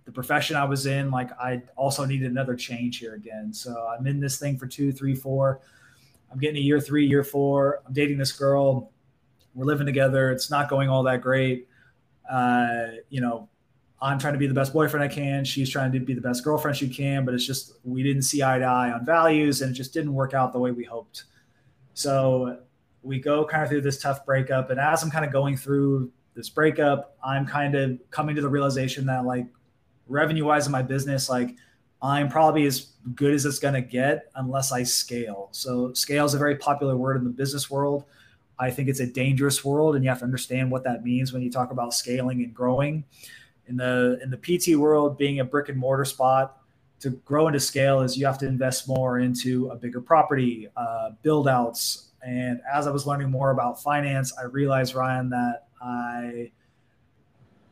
[0.09, 3.53] the profession I was in, like I also needed another change here again.
[3.53, 5.61] So I'm in this thing for two, three, four.
[6.33, 7.83] I'm getting a year three, year four.
[7.87, 8.91] I'm dating this girl.
[9.55, 10.31] We're living together.
[10.31, 11.69] It's not going all that great.
[12.31, 13.51] Uh, you know,
[14.01, 15.45] I'm trying to be the best boyfriend I can.
[15.45, 18.43] She's trying to be the best girlfriend she can, but it's just we didn't see
[18.43, 21.25] eye to eye on values and it just didn't work out the way we hoped.
[21.93, 22.61] So
[23.03, 24.71] we go kind of through this tough breakup.
[24.71, 28.49] And as I'm kind of going through this breakup, I'm kind of coming to the
[28.49, 29.47] realization that like
[30.07, 31.57] revenue wise in my business, like
[32.01, 35.49] I'm probably as good as it's going to get unless I scale.
[35.53, 38.05] So, scale is a very popular word in the business world.
[38.59, 41.43] I think it's a dangerous world, and you have to understand what that means when
[41.43, 43.05] you talk about scaling and growing.
[43.67, 46.59] In the in the PT world, being a brick and mortar spot
[47.01, 51.11] to grow into scale is you have to invest more into a bigger property, uh,
[51.23, 52.08] build outs.
[52.23, 56.51] And as I was learning more about finance, I realized Ryan that I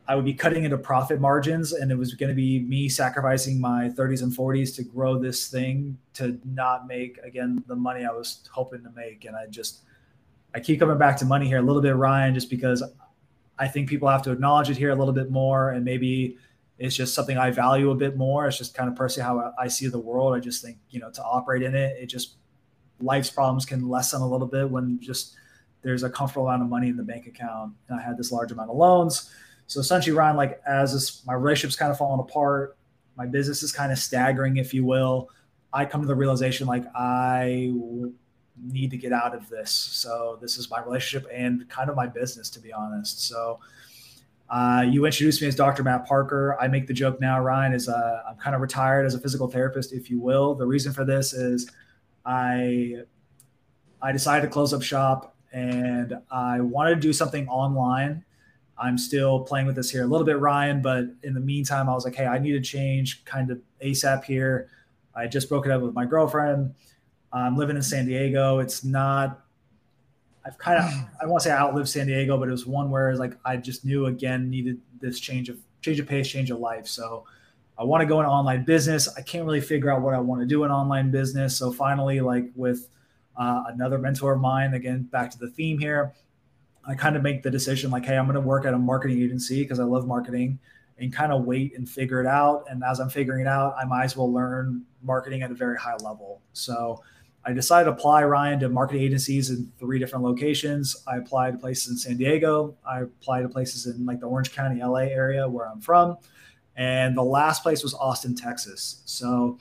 [0.08, 3.60] I would be cutting into profit margins, and it was going to be me sacrificing
[3.60, 8.12] my 30s and 40s to grow this thing to not make again the money I
[8.12, 9.24] was hoping to make.
[9.24, 9.80] And I just
[10.54, 12.84] I keep coming back to money here a little bit, Ryan, just because
[13.58, 16.36] I think people have to acknowledge it here a little bit more, and maybe
[16.78, 18.46] it's just something I value a bit more.
[18.46, 20.34] It's just kind of personally how I see the world.
[20.36, 22.36] I just think you know to operate in it, it just
[23.00, 25.36] life's problems can lessen a little bit when just
[25.82, 27.72] there's a comfortable amount of money in the bank account.
[27.88, 29.30] And I had this large amount of loans
[29.66, 32.76] so essentially, Ryan, like as this, my relationship's kind of falling apart,
[33.16, 35.30] my business is kind of staggering, if you will.
[35.72, 37.72] I come to the realization like I
[38.62, 39.70] need to get out of this.
[39.70, 43.26] So this is my relationship and kind of my business, to be honest.
[43.26, 43.58] So
[44.48, 45.82] uh, you introduced me as Dr.
[45.82, 46.56] Mat Parker.
[46.60, 49.48] I make the joke now, Ryan, is uh, I'm kind of retired as a physical
[49.48, 50.54] therapist, if you will.
[50.54, 51.68] The reason for this is
[52.26, 53.02] I
[54.02, 58.24] I decided to close up shop and I wanted to do something online
[58.78, 60.82] I'm still playing with this here a little bit, Ryan.
[60.82, 64.24] But in the meantime, I was like, hey, I need to change kind of ASAP
[64.24, 64.68] here.
[65.14, 66.74] I just broke it up with my girlfriend.
[67.32, 68.58] I'm living in San Diego.
[68.58, 69.40] It's not,
[70.44, 73.16] I've kind of, I won't say I outlived San Diego, but it was one where
[73.16, 76.86] like I just knew again needed this change of change of pace, change of life.
[76.86, 77.24] So
[77.78, 79.08] I want to go into online business.
[79.16, 81.56] I can't really figure out what I want to do in online business.
[81.56, 82.88] So finally, like with
[83.36, 86.14] uh, another mentor of mine, again, back to the theme here,
[86.88, 89.20] I kind of make the decision like, hey, I'm going to work at a marketing
[89.20, 90.58] agency because I love marketing
[90.98, 92.64] and kind of wait and figure it out.
[92.70, 95.76] And as I'm figuring it out, I might as well learn marketing at a very
[95.76, 96.40] high level.
[96.52, 97.02] So
[97.44, 100.96] I decided to apply Ryan to marketing agencies in three different locations.
[101.06, 102.76] I applied to places in San Diego.
[102.88, 106.16] I applied to places in like the Orange County, LA area where I'm from.
[106.76, 109.02] And the last place was Austin, Texas.
[109.04, 109.58] So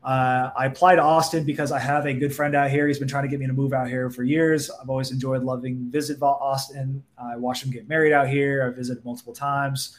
[0.00, 2.86] Uh, I applied to Austin because I have a good friend out here.
[2.86, 4.70] He's been trying to get me to move out here for years.
[4.70, 7.02] I've always enjoyed loving visit Austin.
[7.18, 8.64] I watched him get married out here.
[8.64, 9.98] I visited multiple times,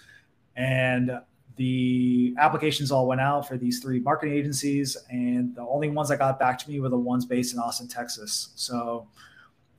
[0.55, 1.19] and
[1.57, 6.17] the applications all went out for these three marketing agencies, and the only ones that
[6.17, 8.53] got back to me were the ones based in Austin, Texas.
[8.55, 9.05] So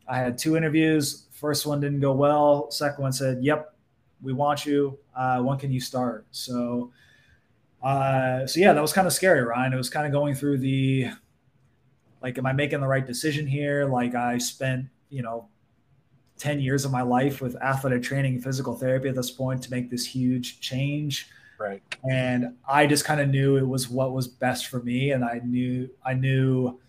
[0.07, 1.29] I had two interviews.
[1.33, 2.71] First one didn't go well.
[2.71, 3.75] Second one said, "Yep,
[4.23, 4.99] we want you.
[5.15, 6.93] Uh, when can you start?" So,
[7.83, 9.73] uh, so yeah, that was kind of scary, Ryan.
[9.73, 11.09] It was kind of going through the
[12.23, 13.87] like, am I making the right decision here?
[13.87, 15.49] Like, I spent you know
[16.39, 19.71] 10 years of my life with athletic training and physical therapy at this point to
[19.71, 21.29] make this huge change
[21.61, 21.83] Right.
[22.11, 25.11] And I just kind of knew it was what was best for me.
[25.11, 26.81] And I knew, I knew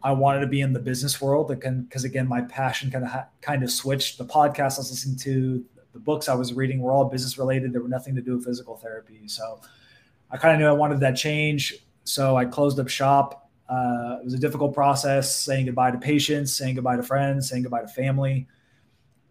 [0.00, 3.26] I wanted to be in the business world because again, my passion kind of ha-
[3.40, 4.16] kind of switched.
[4.16, 7.72] The podcast I was listening to, the books I was reading were all business related.
[7.72, 9.26] There were nothing to do with physical therapy.
[9.26, 9.60] So
[10.30, 11.74] I kind of knew I wanted that change.
[12.04, 13.50] So I closed up shop.
[13.68, 17.62] Uh, it was a difficult process, saying goodbye to patients, saying goodbye to friends, saying
[17.62, 18.46] goodbye to family.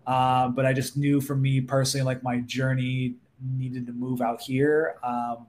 [0.08, 4.42] Uh, but I just knew for me personally, like my journey needed to move out
[4.42, 4.96] here.
[5.04, 5.48] Um,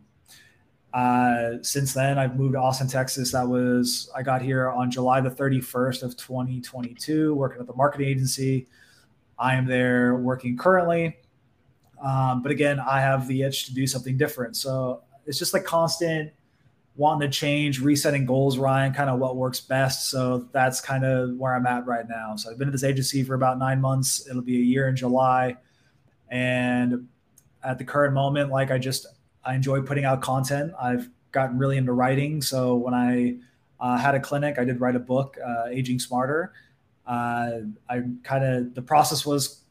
[0.92, 3.31] uh, since then, I've moved to Austin, Texas.
[3.33, 8.09] That was I got here on July the 31st of 2022, working at the marketing
[8.09, 8.66] agency.
[9.40, 11.16] I am there working currently,
[12.05, 14.57] um, but again, I have the itch to do something different.
[14.57, 16.33] So it's just like constant
[16.96, 20.11] wanting to change, resetting goals, Ryan, kind of what works best.
[20.11, 22.37] So that's kind of where I'm at right now.
[22.37, 24.29] So I've been at this agency for about nine months.
[24.29, 25.57] It'll be a year in July.
[26.31, 27.09] And
[27.64, 29.07] at the current moment, like I just
[29.44, 30.72] I enjoy putting out content.
[30.81, 32.42] I've gotten really into writing.
[32.42, 33.37] So when I
[33.79, 36.53] uh, had a clinic, I did write a book, uh, Aging Smarter.
[37.07, 39.63] Uh, I kind of the process was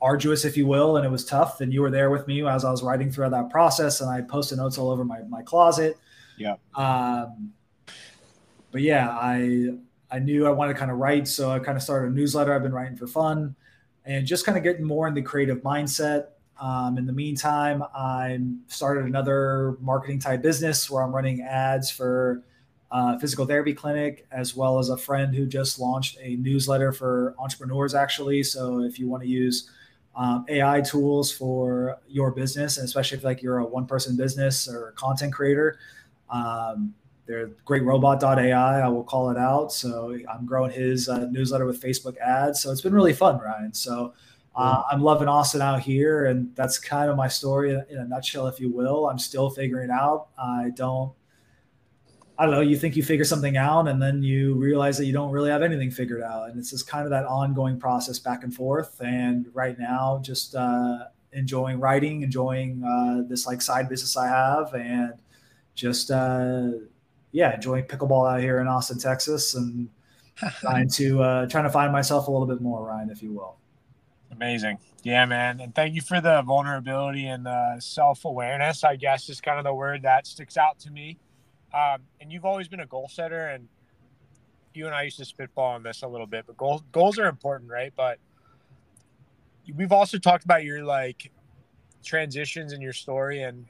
[0.00, 1.60] arduous, if you will, and it was tough.
[1.60, 4.20] And you were there with me as I was writing throughout that process, and I
[4.20, 5.96] posted notes all over my my closet.
[6.36, 6.56] Yeah.
[6.74, 7.52] Um,
[8.70, 9.70] but yeah, I
[10.10, 12.54] I knew I wanted to kind of write, so I kind of started a newsletter.
[12.54, 13.54] I've been writing for fun,
[14.04, 16.26] and just kind of getting more in the creative mindset.
[16.60, 22.42] Um, in the meantime, I started another marketing type business where I'm running ads for
[22.94, 27.34] a physical therapy clinic, as well as a friend who just launched a newsletter for
[27.40, 28.44] entrepreneurs, actually.
[28.44, 29.68] So if you want to use
[30.14, 34.68] um, AI tools for your business, and especially if like you're a one person business
[34.68, 35.76] or a content creator,
[36.30, 36.94] um,
[37.26, 38.80] they're greatrobot.ai.
[38.80, 39.72] I will call it out.
[39.72, 42.60] So I'm growing his uh, newsletter with Facebook ads.
[42.60, 43.74] So it's been really fun, Ryan.
[43.74, 44.14] So
[44.54, 48.46] uh, I'm loving Austin out here, and that's kind of my story in a nutshell,
[48.46, 49.08] if you will.
[49.08, 50.28] I'm still figuring out.
[50.38, 51.12] I don't.
[52.36, 52.60] I don't know.
[52.60, 55.62] You think you figure something out, and then you realize that you don't really have
[55.62, 59.00] anything figured out, and it's just kind of that ongoing process back and forth.
[59.00, 64.74] And right now, just uh, enjoying writing, enjoying uh, this like side business I have,
[64.74, 65.14] and
[65.76, 66.70] just uh,
[67.30, 69.88] yeah, enjoying pickleball out here in Austin, Texas, and
[70.60, 73.56] trying to uh, trying to find myself a little bit more, Ryan, if you will.
[74.32, 74.78] Amazing.
[75.04, 75.60] Yeah, man.
[75.60, 79.64] And thank you for the vulnerability and the self awareness, I guess, is kind of
[79.64, 81.18] the word that sticks out to me.
[81.74, 83.68] Um, and you've always been a goal setter, and
[84.74, 87.26] you and I used to spitball on this a little bit, but goals goals are
[87.26, 87.92] important, right?
[87.96, 88.18] But
[89.74, 91.30] we've also talked about your like
[92.04, 93.66] transitions in your story, and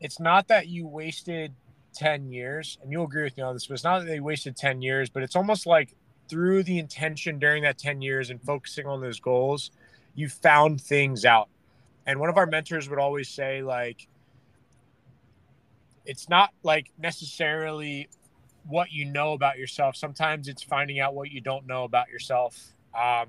[0.00, 1.52] it's not that you wasted
[1.94, 4.56] 10 years, and you'll agree with me on this, but it's not that they wasted
[4.56, 5.94] 10 years, but it's almost like
[6.28, 9.70] through the intention during that 10 years and focusing on those goals,
[10.14, 11.48] you found things out.
[12.06, 14.08] And one of our mentors would always say, like,
[16.04, 18.08] it's not like necessarily
[18.64, 19.96] what you know about yourself.
[19.96, 22.58] Sometimes it's finding out what you don't know about yourself
[22.98, 23.28] um,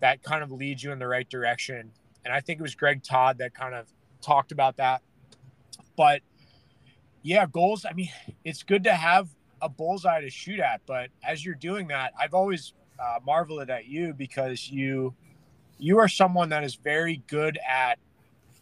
[0.00, 1.90] that kind of leads you in the right direction.
[2.24, 3.86] And I think it was Greg Todd that kind of
[4.20, 5.02] talked about that.
[5.96, 6.22] But
[7.22, 7.84] yeah, goals.
[7.84, 8.10] I mean,
[8.44, 9.28] it's good to have
[9.62, 10.80] a bullseye to shoot at.
[10.86, 15.14] But as you're doing that, I've always uh, marveled at you because you
[15.78, 17.98] you are someone that is very good at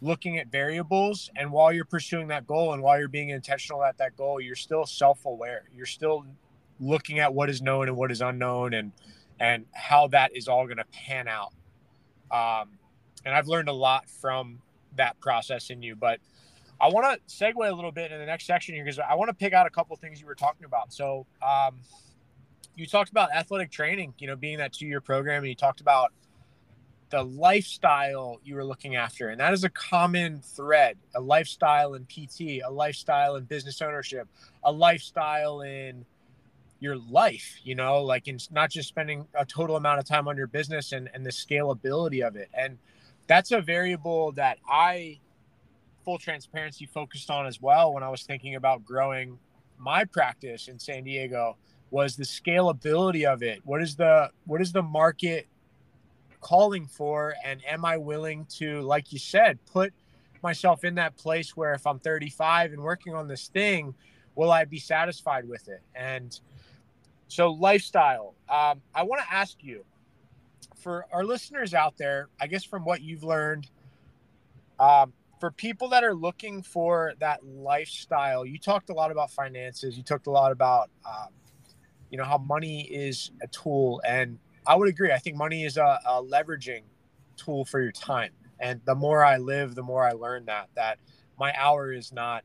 [0.00, 3.98] looking at variables and while you're pursuing that goal and while you're being intentional at
[3.98, 6.24] that goal you're still self-aware you're still
[6.78, 8.92] looking at what is known and what is unknown and
[9.40, 11.52] and how that is all going to pan out
[12.30, 12.68] um,
[13.24, 14.60] and i've learned a lot from
[14.96, 16.20] that process in you but
[16.80, 19.28] I want to segue a little bit in the next section here because I want
[19.30, 20.92] to pick out a couple things you were talking about.
[20.92, 21.80] So, um,
[22.76, 25.80] you talked about athletic training, you know, being that two year program, and you talked
[25.80, 26.12] about
[27.10, 29.28] the lifestyle you were looking after.
[29.28, 34.28] And that is a common thread a lifestyle in PT, a lifestyle in business ownership,
[34.64, 36.04] a lifestyle in
[36.80, 40.36] your life, you know, like in not just spending a total amount of time on
[40.36, 42.48] your business and, and the scalability of it.
[42.54, 42.78] And
[43.26, 45.18] that's a variable that I
[46.04, 49.38] full transparency focused on as well when I was thinking about growing
[49.76, 51.56] my practice in San Diego
[51.90, 53.60] was the scalability of it.
[53.64, 55.46] What is the what is the market
[56.40, 59.92] calling for and am I willing to like you said put
[60.42, 63.94] myself in that place where if I'm 35 and working on this thing
[64.34, 65.82] will I be satisfied with it?
[65.96, 66.38] And
[67.26, 68.34] so lifestyle.
[68.48, 69.84] Um, I want to ask you
[70.76, 73.68] for our listeners out there, I guess from what you've learned
[74.78, 79.96] um, for people that are looking for that lifestyle, you talked a lot about finances.
[79.96, 81.28] You talked a lot about, um,
[82.10, 85.10] you know, how money is a tool, and I would agree.
[85.10, 86.82] I think money is a, a leveraging
[87.36, 88.32] tool for your time.
[88.60, 90.98] And the more I live, the more I learn that that
[91.38, 92.44] my hour is not,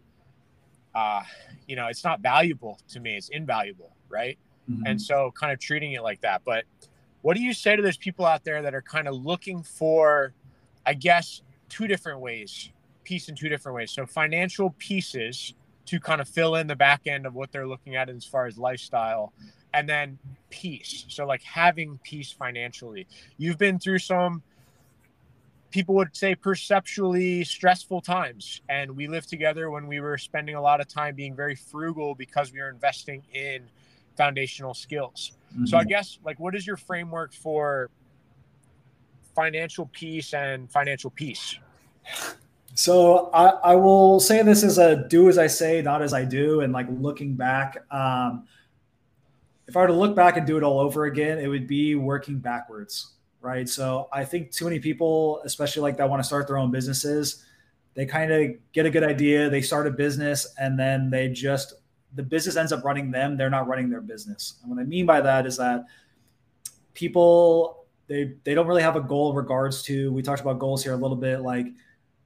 [0.95, 1.21] uh,
[1.67, 3.17] you know, it's not valuable to me.
[3.17, 4.37] It's invaluable, right?
[4.69, 4.83] Mm-hmm.
[4.85, 6.43] And so, kind of treating it like that.
[6.45, 6.65] But
[7.23, 10.33] what do you say to those people out there that are kind of looking for,
[10.85, 12.71] I guess, two different ways
[13.03, 13.91] piece in two different ways.
[13.91, 15.53] So financial pieces
[15.85, 18.45] to kind of fill in the back end of what they're looking at as far
[18.45, 19.33] as lifestyle
[19.73, 20.17] and then
[20.49, 21.05] peace.
[21.07, 23.07] So like having peace financially.
[23.37, 24.43] You've been through some
[25.71, 30.61] people would say perceptually stressful times and we lived together when we were spending a
[30.61, 33.63] lot of time being very frugal because we were investing in
[34.15, 35.31] foundational skills.
[35.51, 35.65] Mm-hmm.
[35.65, 37.89] So I guess like what is your framework for
[39.33, 41.57] financial peace and financial peace?
[42.75, 46.25] So I, I will say this as a do as I say, not as I
[46.25, 46.61] do.
[46.61, 48.47] And like looking back, um,
[49.67, 51.95] if I were to look back and do it all over again, it would be
[51.95, 53.67] working backwards, right?
[53.67, 57.45] So I think too many people, especially like that want to start their own businesses,
[57.93, 61.75] they kind of get a good idea, they start a business, and then they just
[62.15, 63.37] the business ends up running them.
[63.37, 64.59] They're not running their business.
[64.61, 65.85] And what I mean by that is that
[66.93, 70.83] people they they don't really have a goal in regards to we talked about goals
[70.83, 71.67] here a little bit like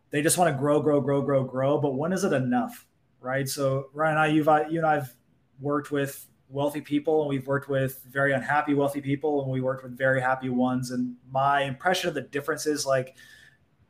[0.09, 1.77] they just want to grow, grow, grow, grow, grow.
[1.79, 2.85] But when is it enough?
[3.19, 3.47] Right.
[3.47, 5.13] So Ryan, I, you've, you and I've
[5.59, 9.83] worked with wealthy people and we've worked with very unhappy wealthy people and we worked
[9.83, 10.91] with very happy ones.
[10.91, 13.15] And my impression of the difference is like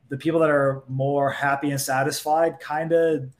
[0.08, 3.34] the people that are more happy and satisfied kind of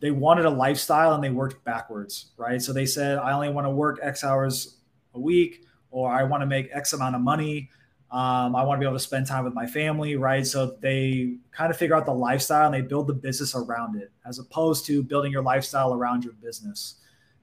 [0.00, 2.60] they wanted a lifestyle and they worked backwards, right?
[2.60, 4.78] So they said, I only want to work X hours
[5.14, 7.68] a week, or I want to make X amount of money.
[8.10, 10.44] Um, I want to be able to spend time with my family, right?
[10.44, 14.10] So they kind of figure out the lifestyle and they build the business around it,
[14.26, 16.96] as opposed to building your lifestyle around your business.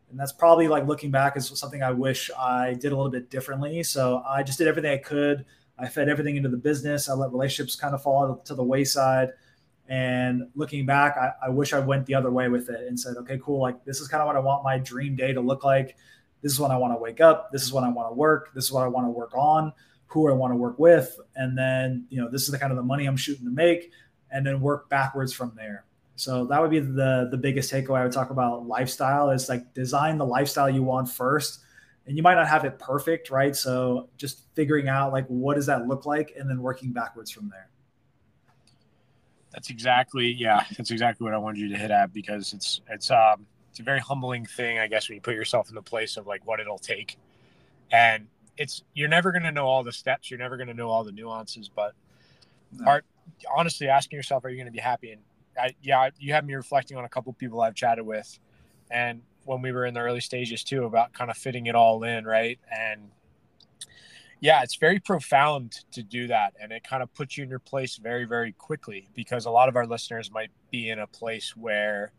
[0.09, 3.29] And that's probably like looking back is something I wish I did a little bit
[3.29, 3.83] differently.
[3.83, 5.45] So I just did everything I could.
[5.77, 7.09] I fed everything into the business.
[7.09, 9.29] I let relationships kind of fall to the wayside.
[9.89, 13.17] And looking back, I, I wish I went the other way with it and said,
[13.17, 13.61] okay, cool.
[13.61, 15.97] Like this is kind of what I want my dream day to look like.
[16.41, 17.51] This is when I want to wake up.
[17.51, 18.53] This is when I want to work.
[18.53, 19.73] This is what I want to work on
[20.07, 22.77] who I want to work with, and then you know this is the kind of
[22.77, 23.91] the money I'm shooting to make,
[24.31, 25.83] and then work backwards from there.
[26.17, 29.73] So that would be the the biggest takeaway I would talk about lifestyle is like
[29.73, 31.61] design the lifestyle you want first.
[32.07, 33.55] And you might not have it perfect, right?
[33.55, 37.49] So just figuring out like what does that look like and then working backwards from
[37.49, 37.69] there.
[39.51, 43.11] That's exactly yeah, that's exactly what I wanted you to hit at because it's it's
[43.11, 46.17] um it's a very humbling thing, I guess, when you put yourself in the place
[46.17, 47.19] of like what it'll take.
[47.91, 48.27] And
[48.57, 51.03] it's you're never going to know all the steps you're never going to know all
[51.03, 51.93] the nuances but
[52.71, 52.85] no.
[52.85, 53.03] are
[53.55, 55.21] honestly asking yourself are you going to be happy and
[55.59, 58.39] I, yeah you have me reflecting on a couple people i've chatted with
[58.91, 62.03] and when we were in the early stages too about kind of fitting it all
[62.03, 63.09] in right and
[64.39, 67.59] yeah it's very profound to do that and it kind of puts you in your
[67.59, 71.55] place very very quickly because a lot of our listeners might be in a place
[71.55, 72.11] where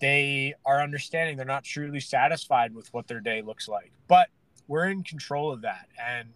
[0.00, 4.28] they are understanding they're not truly satisfied with what their day looks like but
[4.68, 5.88] we're in control of that.
[5.98, 6.28] And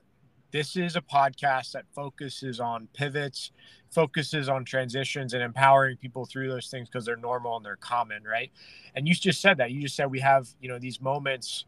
[0.52, 3.50] this is a podcast that focuses on pivots,
[3.90, 8.22] focuses on transitions and empowering people through those things because they're normal and they're common,
[8.24, 8.50] right?
[8.94, 9.70] And you just said that.
[9.70, 11.64] You just said we have, you know, these moments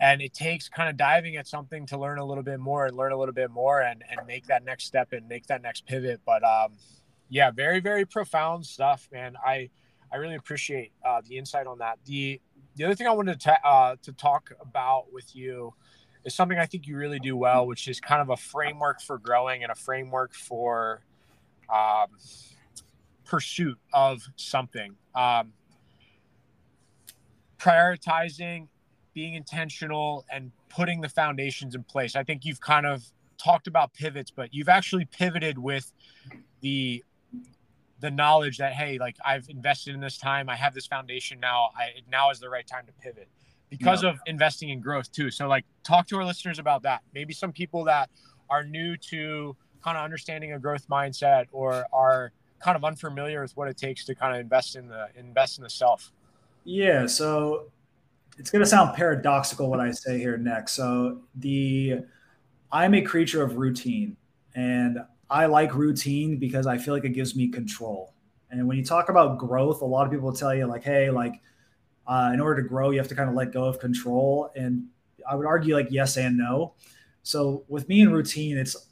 [0.00, 2.96] and it takes kind of diving at something to learn a little bit more and
[2.96, 5.86] learn a little bit more and and make that next step and make that next
[5.86, 6.20] pivot.
[6.26, 6.72] But um
[7.28, 9.34] yeah, very, very profound stuff, man.
[9.44, 9.70] I
[10.12, 11.98] I really appreciate uh, the insight on that.
[12.04, 12.40] The
[12.76, 15.74] the other thing I wanted to, ta- uh, to talk about with you
[16.24, 19.18] is something I think you really do well, which is kind of a framework for
[19.18, 21.02] growing and a framework for
[21.72, 22.08] um,
[23.24, 24.96] pursuit of something.
[25.14, 25.52] Um,
[27.58, 28.68] prioritizing,
[29.14, 32.16] being intentional, and putting the foundations in place.
[32.16, 33.04] I think you've kind of
[33.38, 35.92] talked about pivots, but you've actually pivoted with
[36.60, 37.04] the
[38.00, 41.70] the knowledge that hey like i've invested in this time i have this foundation now
[41.74, 43.28] i now is the right time to pivot
[43.78, 44.10] because yeah.
[44.10, 47.52] of investing in growth too so like talk to our listeners about that maybe some
[47.52, 48.08] people that
[48.50, 53.56] are new to kind of understanding a growth mindset or are kind of unfamiliar with
[53.56, 56.12] what it takes to kind of invest in the invest in the self
[56.64, 57.70] Yeah, so
[58.38, 60.72] it's going to sound paradoxical what I say here next.
[60.72, 62.00] So the
[62.72, 64.16] I'm a creature of routine
[64.54, 64.98] and
[65.30, 68.14] I like routine because I feel like it gives me control.
[68.50, 71.40] And when you talk about growth, a lot of people tell you like, hey, like
[72.06, 74.50] uh, in order to grow, you have to kind of let go of control.
[74.54, 74.86] And
[75.28, 76.74] I would argue like yes and no.
[77.22, 78.88] So with me and routine, it's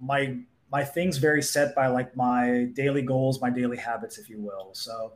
[0.00, 0.38] my
[0.70, 4.70] my things very set by like my daily goals, my daily habits, if you will.
[4.72, 5.12] So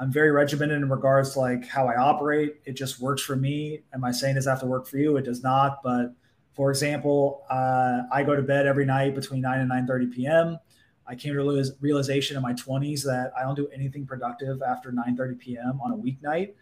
[0.00, 2.56] I'm very regimented in regards to like how I operate.
[2.64, 3.82] It just works for me.
[3.94, 5.16] Am I saying this have to work for you?
[5.16, 5.82] It does not.
[5.82, 6.14] But
[6.54, 10.58] for example, uh, I go to bed every night between 9 and 9:30 p.m.
[11.06, 15.38] I came to realization in my 20s that I don't do anything productive after 9:30
[15.38, 15.80] p.m.
[15.82, 16.54] on a weeknight.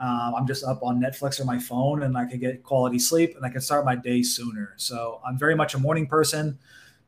[0.00, 3.34] Um, I'm just up on Netflix or my phone, and I can get quality sleep,
[3.36, 4.74] and I can start my day sooner.
[4.76, 6.58] So I'm very much a morning person.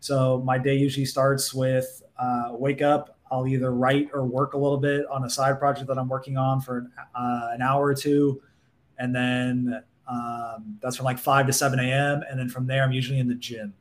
[0.00, 4.58] So my day usually starts with uh, wake up, I'll either write or work a
[4.58, 7.94] little bit on a side project that I'm working on for uh, an hour or
[7.94, 8.40] two.
[8.98, 12.22] And then um, that's from like 5 to 7 a.m.
[12.28, 13.74] And then from there, I'm usually in the gym.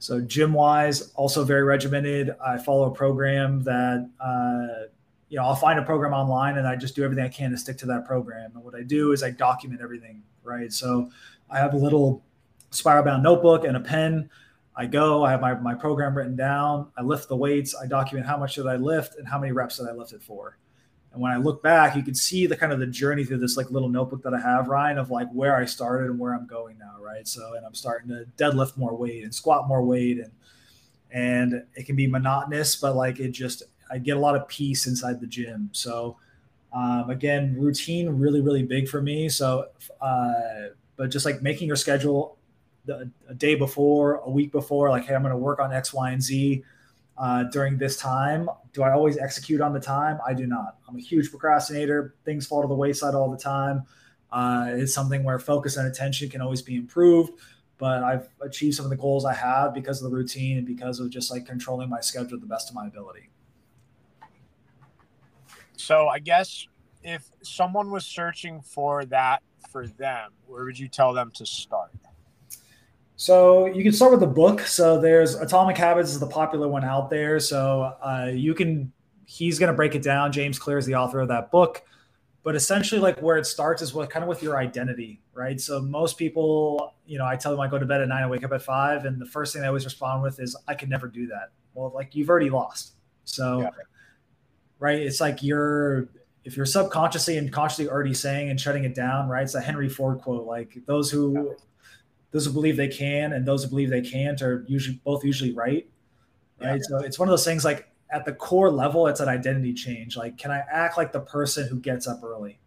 [0.00, 2.34] So, gym wise, also very regimented.
[2.44, 4.88] I follow a program that, uh,
[5.34, 7.58] you know, I'll find a program online and I just do everything I can to
[7.58, 8.52] stick to that program.
[8.54, 10.72] And what I do is I document everything, right?
[10.72, 11.10] So,
[11.50, 12.22] I have a little
[12.70, 14.30] spiral bound notebook and a pen
[14.76, 18.28] I go, I have my, my program written down, I lift the weights, I document
[18.28, 20.56] how much did I lift and how many reps did I lift it for.
[21.12, 23.56] And when I look back, you can see the kind of the journey through this
[23.56, 26.46] like little notebook that I have, Ryan, of like where I started and where I'm
[26.46, 27.26] going now, right?
[27.26, 30.32] So, and I'm starting to deadlift more weight and squat more weight, and
[31.12, 34.86] and it can be monotonous, but like it just I get a lot of peace
[34.86, 35.70] inside the gym.
[35.72, 36.16] So,
[36.72, 39.28] um, again, routine really really big for me.
[39.28, 39.68] So,
[40.00, 40.32] uh,
[40.96, 42.38] but just like making your schedule
[42.84, 45.92] the, a day before, a week before, like, hey, I'm going to work on X,
[45.92, 46.62] Y, and Z
[47.16, 48.48] uh, during this time.
[48.72, 50.18] Do I always execute on the time?
[50.26, 50.78] I do not.
[50.88, 52.14] I'm a huge procrastinator.
[52.24, 53.84] Things fall to the wayside all the time.
[54.30, 57.32] Uh, it's something where focus and attention can always be improved.
[57.78, 61.00] But I've achieved some of the goals I have because of the routine and because
[61.00, 63.30] of just like controlling my schedule to the best of my ability.
[65.76, 66.66] So I guess
[67.02, 71.90] if someone was searching for that for them, where would you tell them to start?
[73.16, 74.60] So you can start with the book.
[74.62, 77.38] So there's Atomic Habits is the popular one out there.
[77.38, 78.92] So uh, you can
[79.26, 80.32] he's going to break it down.
[80.32, 81.82] James Clear is the author of that book.
[82.42, 85.58] But essentially, like where it starts is what kind of with your identity, right?
[85.58, 88.26] So most people, you know, I tell them I go to bed at nine, I
[88.26, 90.90] wake up at five, and the first thing I always respond with is, "I can
[90.90, 92.96] never do that." Well, like you've already lost.
[93.24, 93.70] So, yeah.
[94.78, 94.98] Right?
[94.98, 96.08] It's like you're
[96.44, 99.42] if you're subconsciously and consciously already saying and shutting it down, right?
[99.42, 101.56] It's a Henry Ford quote, like those who
[102.30, 105.52] those who believe they can and those who believe they can't are usually both usually
[105.52, 105.88] right.
[106.60, 106.76] Right.
[106.76, 106.78] Yeah.
[106.82, 110.16] So it's one of those things like at the core level, it's an identity change.
[110.16, 112.60] Like, can I act like the person who gets up early?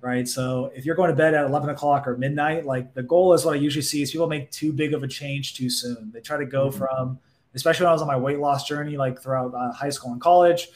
[0.00, 0.28] Right.
[0.28, 3.44] So if you're going to bed at 11 o'clock or midnight, like the goal is
[3.44, 6.10] what I usually see is people make too big of a change too soon.
[6.12, 6.78] They try to go mm-hmm.
[6.78, 7.18] from,
[7.54, 10.20] especially when I was on my weight loss journey, like throughout uh, high school and
[10.20, 10.68] college,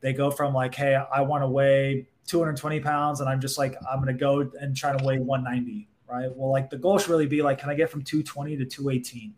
[0.00, 3.76] they go from like, hey, I want to weigh 220 pounds, and I'm just like,
[3.90, 6.34] I'm going to go and try to weigh 190 right?
[6.34, 9.34] Well, like the goal should really be like, can I get from 220 to 218?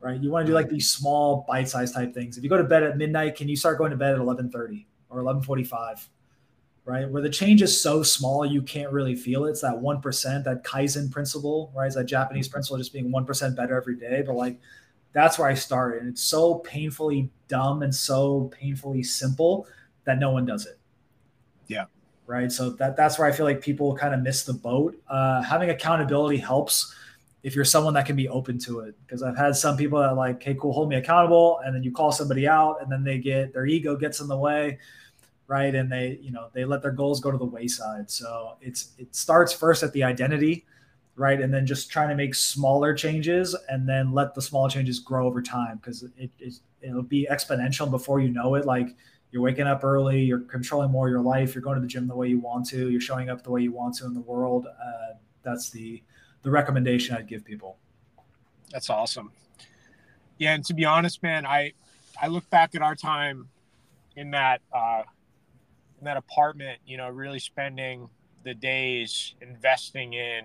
[0.00, 0.20] Right.
[0.20, 2.36] You want to do like these small bite-sized type things.
[2.36, 4.84] If you go to bed at midnight, can you start going to bed at 11:30
[5.08, 6.08] or 11:45?
[6.84, 7.08] Right.
[7.08, 9.52] Where the change is so small you can't really feel it.
[9.52, 11.86] It's that one percent, that Kaizen principle, right?
[11.86, 12.52] It's that Japanese mm-hmm.
[12.52, 14.22] principle just being one percent better every day.
[14.26, 14.60] But like
[15.14, 16.02] that's where I started.
[16.02, 19.66] And it's so painfully dumb and so painfully simple
[20.04, 20.78] that no one does it.
[21.66, 21.86] Yeah
[22.26, 22.50] right?
[22.50, 24.96] So that that's where I feel like people kind of miss the boat.
[25.08, 26.94] Uh, having accountability helps
[27.42, 28.94] if you're someone that can be open to it.
[29.06, 31.92] Because I've had some people that like, hey, cool, hold me accountable, and then you
[31.92, 34.78] call somebody out, and then they get their ego gets in the way,
[35.46, 35.74] right?
[35.74, 38.10] And they you know they let their goals go to the wayside.
[38.10, 40.64] So it's it starts first at the identity.
[41.16, 41.40] Right.
[41.40, 45.26] And then just trying to make smaller changes and then let the small changes grow
[45.26, 48.64] over time because it, it, it'll be exponential before you know it.
[48.64, 48.96] Like,
[49.34, 52.06] you're waking up early, you're controlling more of your life, you're going to the gym
[52.06, 54.20] the way you want to, you're showing up the way you want to in the
[54.20, 54.66] world.
[54.66, 56.00] Uh, that's the
[56.42, 57.76] the recommendation I'd give people.
[58.70, 59.32] That's awesome.
[60.38, 61.72] Yeah, and to be honest, man, I
[62.22, 63.48] I look back at our time
[64.14, 65.02] in that uh,
[65.98, 68.08] in that apartment, you know, really spending
[68.44, 70.44] the days investing in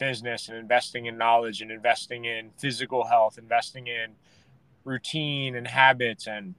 [0.00, 4.14] business and investing in knowledge and investing in physical health, investing in
[4.84, 6.56] routine and habits and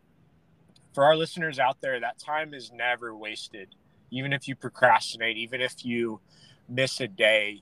[0.94, 3.76] for our listeners out there, that time is never wasted.
[4.10, 6.20] Even if you procrastinate, even if you
[6.68, 7.62] miss a day,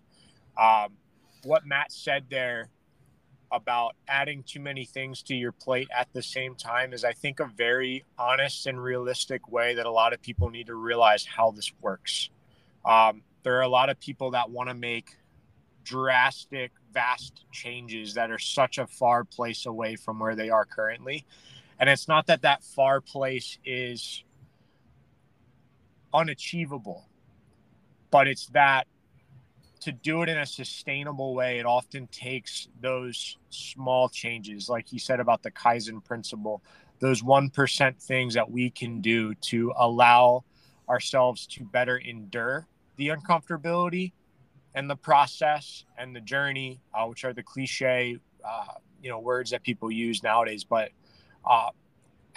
[0.57, 0.93] um,
[1.43, 2.69] what Mat said there
[3.51, 7.39] about adding too many things to your plate at the same time is, I think,
[7.39, 11.51] a very honest and realistic way that a lot of people need to realize how
[11.51, 12.29] this works.
[12.85, 15.15] Um, there are a lot of people that want to make
[15.89, 21.25] drastic, vast changes that are such a far place away from where they are currently.
[21.79, 24.23] And it's not that that far place is
[26.13, 27.07] unachievable,
[28.11, 28.85] but it's that
[29.81, 34.99] to do it in a sustainable way, it often takes those small changes, like you
[34.99, 36.61] said about the Kaizen principle,
[36.99, 40.43] those 1% things that we can do to allow
[40.87, 42.67] ourselves to better endure
[42.97, 44.11] the uncomfortability
[44.79, 48.17] and the process and the journey, uh, which are the cliche,
[48.47, 50.63] uh, you know, words that people use nowadays.
[50.63, 50.91] But
[51.43, 51.71] uh,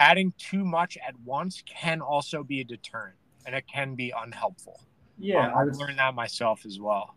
[0.00, 3.14] adding too much at once can also be a deterrent,
[3.46, 4.80] and it can be unhelpful.
[5.18, 7.14] Yeah, um, I've learned that myself as well.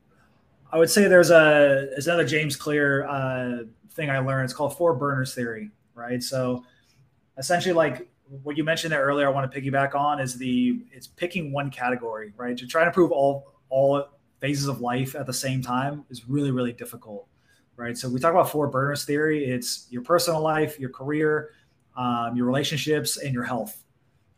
[0.71, 3.63] I would say there's a there's another James Clear uh,
[3.93, 4.45] thing I learned.
[4.45, 6.21] It's called four burners theory, right?
[6.21, 6.63] So
[7.39, 8.07] essentially, like
[8.43, 11.71] what you mentioned there earlier, I want to piggyback on is the it's picking one
[11.71, 12.55] category, right?
[12.55, 14.05] To try to prove all all
[14.39, 17.27] phases of life at the same time is really really difficult,
[17.77, 17.97] right?
[17.97, 19.45] So we talk about four burners theory.
[19.45, 21.51] It's your personal life, your career,
[21.95, 23.83] um, your relationships, and your health,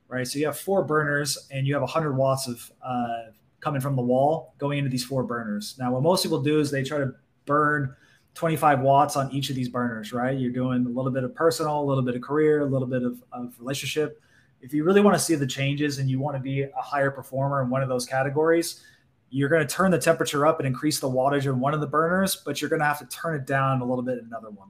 [0.07, 0.27] right?
[0.27, 4.01] So you have four burners, and you have 100 watts of uh, coming from the
[4.01, 5.75] wall going into these four burners.
[5.79, 7.13] Now, what most people do is they try to
[7.45, 7.95] burn
[8.35, 10.37] 25 watts on each of these burners, right?
[10.37, 13.01] You're doing a little bit of personal, a little bit of career, a little bit
[13.01, 14.21] of, of relationship.
[14.61, 17.09] If you really want to see the changes and you want to be a higher
[17.09, 18.83] performer in one of those categories,
[19.29, 21.87] you're going to turn the temperature up and increase the wattage in one of the
[21.87, 24.49] burners, but you're going to have to turn it down a little bit in another
[24.49, 24.69] one.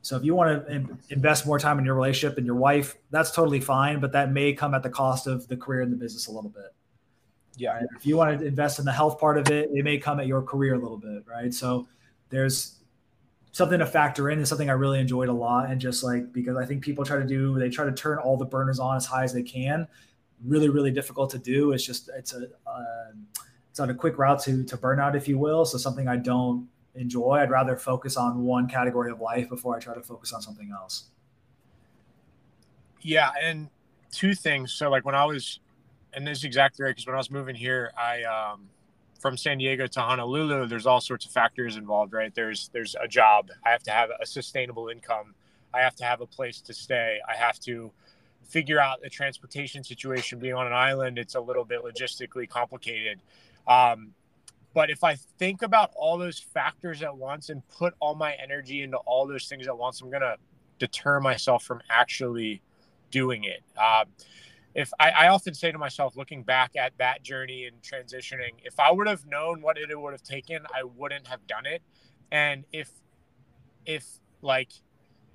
[0.00, 3.30] So if you want to invest more time in your relationship and your wife, that's
[3.30, 6.26] totally fine, but that may come at the cost of the career and the business
[6.26, 6.74] a little bit.
[7.56, 7.74] Yeah.
[7.74, 7.86] Right?
[7.96, 10.26] If you want to invest in the health part of it, it may come at
[10.26, 11.54] your career a little bit, right?
[11.54, 11.86] So
[12.30, 12.78] there's
[13.52, 15.70] something to factor in and something I really enjoyed a lot.
[15.70, 18.36] And just like because I think people try to do, they try to turn all
[18.36, 19.86] the burners on as high as they can.
[20.44, 21.72] Really, really difficult to do.
[21.72, 23.12] It's just it's a uh,
[23.70, 25.64] it's on a quick route to to burnout, if you will.
[25.64, 27.36] So something I don't enjoy.
[27.36, 30.70] I'd rather focus on one category of life before I try to focus on something
[30.72, 31.04] else.
[33.00, 33.68] Yeah, and
[34.10, 34.72] two things.
[34.72, 35.60] So like when I was
[36.12, 38.68] and this is exactly right because when I was moving here, I um,
[39.18, 42.34] from San Diego to Honolulu, there's all sorts of factors involved, right?
[42.34, 43.50] There's there's a job.
[43.64, 45.34] I have to have a sustainable income.
[45.74, 47.18] I have to have a place to stay.
[47.28, 47.90] I have to
[48.44, 50.38] figure out the transportation situation.
[50.38, 53.20] Being on an island, it's a little bit logistically complicated.
[53.66, 54.14] Um,
[54.74, 58.82] but if I think about all those factors at once and put all my energy
[58.82, 60.36] into all those things at once, I'm gonna
[60.78, 62.62] deter myself from actually
[63.10, 63.62] doing it.
[63.76, 64.04] Uh,
[64.74, 68.80] if I, I, often say to myself, looking back at that journey and transitioning, if
[68.80, 71.82] I would have known what it would have taken, I wouldn't have done it.
[72.30, 72.90] And if,
[73.84, 74.06] if
[74.40, 74.70] like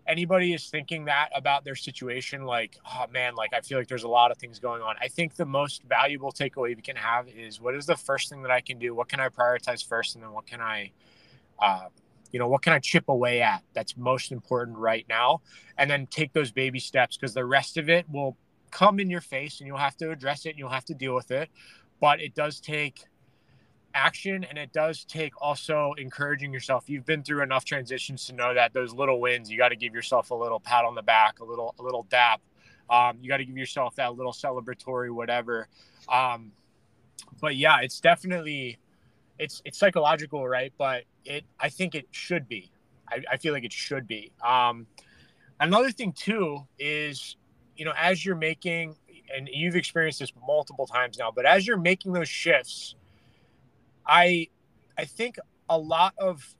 [0.07, 4.03] anybody is thinking that about their situation, like, oh man, like I feel like there's
[4.03, 4.95] a lot of things going on.
[5.01, 8.41] I think the most valuable takeaway we can have is what is the first thing
[8.43, 8.95] that I can do?
[8.95, 10.15] What can I prioritize first?
[10.15, 10.91] And then what can I,
[11.59, 11.87] uh,
[12.31, 15.41] you know, what can I chip away at that's most important right now?
[15.77, 18.37] And then take those baby steps because the rest of it will
[18.71, 21.15] come in your face and you'll have to address it and you'll have to deal
[21.15, 21.49] with it.
[21.99, 23.05] But it does take
[23.93, 26.89] action and it does take also encouraging yourself.
[26.89, 29.93] You've been through enough transitions to know that those little wins, you got to give
[29.93, 32.41] yourself a little pat on the back, a little, a little dap.
[32.89, 35.67] Um, you got to give yourself that little celebratory, whatever.
[36.09, 36.51] Um,
[37.41, 38.77] but yeah, it's definitely,
[39.39, 40.73] it's, it's psychological, right?
[40.77, 42.71] But it, I think it should be,
[43.09, 44.31] I, I feel like it should be.
[44.45, 44.87] Um,
[45.59, 47.35] another thing too is
[47.77, 48.95] you know, as you're making,
[49.35, 52.95] and you've experienced this multiple times now, but as you're making those shifts,
[54.07, 54.47] I,
[54.97, 55.37] I think
[55.69, 56.55] a lot of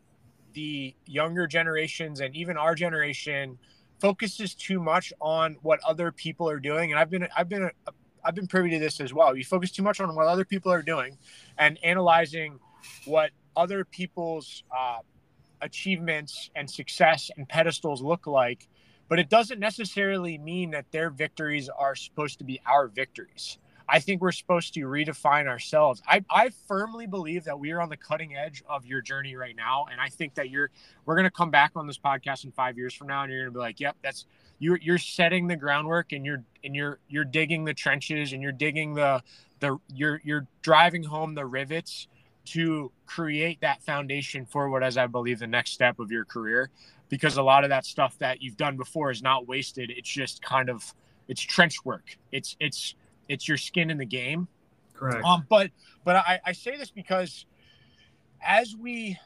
[0.54, 3.58] the younger generations and even our generation
[4.00, 6.92] focuses too much on what other people are doing.
[6.92, 7.72] And I've been, I've been, a,
[8.24, 9.36] I've been privy to this as well.
[9.36, 11.18] You focus too much on what other people are doing
[11.58, 12.60] and analyzing
[13.06, 15.00] what other people's uh,
[15.62, 18.68] achievements and success and pedestals look like
[19.10, 23.58] but it doesn't necessarily mean that their victories are supposed to be our victories.
[23.90, 26.02] I think we're supposed to redefine ourselves.
[26.08, 29.56] I, I firmly believe that we are on the cutting edge of your journey right
[29.56, 29.86] now.
[29.92, 30.70] And I think that you're
[31.06, 33.52] we're gonna come back on this podcast in five years from now and you're gonna
[33.54, 34.26] be like, Yep, that's
[34.60, 38.52] you're you're setting the groundwork and you're and you're you're digging the trenches and you're
[38.52, 39.22] digging the
[39.60, 42.08] the you're you're driving home the rivets
[42.46, 46.70] to create that foundation for what is I believe the next step of your career
[47.10, 49.92] because a lot of that stuff that you've done before is not wasted.
[49.92, 50.94] It's just kind of
[51.28, 52.18] it's trench work.
[52.32, 52.96] It's it's
[53.28, 54.48] it's your skin in the game.
[54.94, 55.24] Correct.
[55.24, 55.72] Um, but
[56.04, 57.46] but I, I say this because
[58.42, 59.18] as we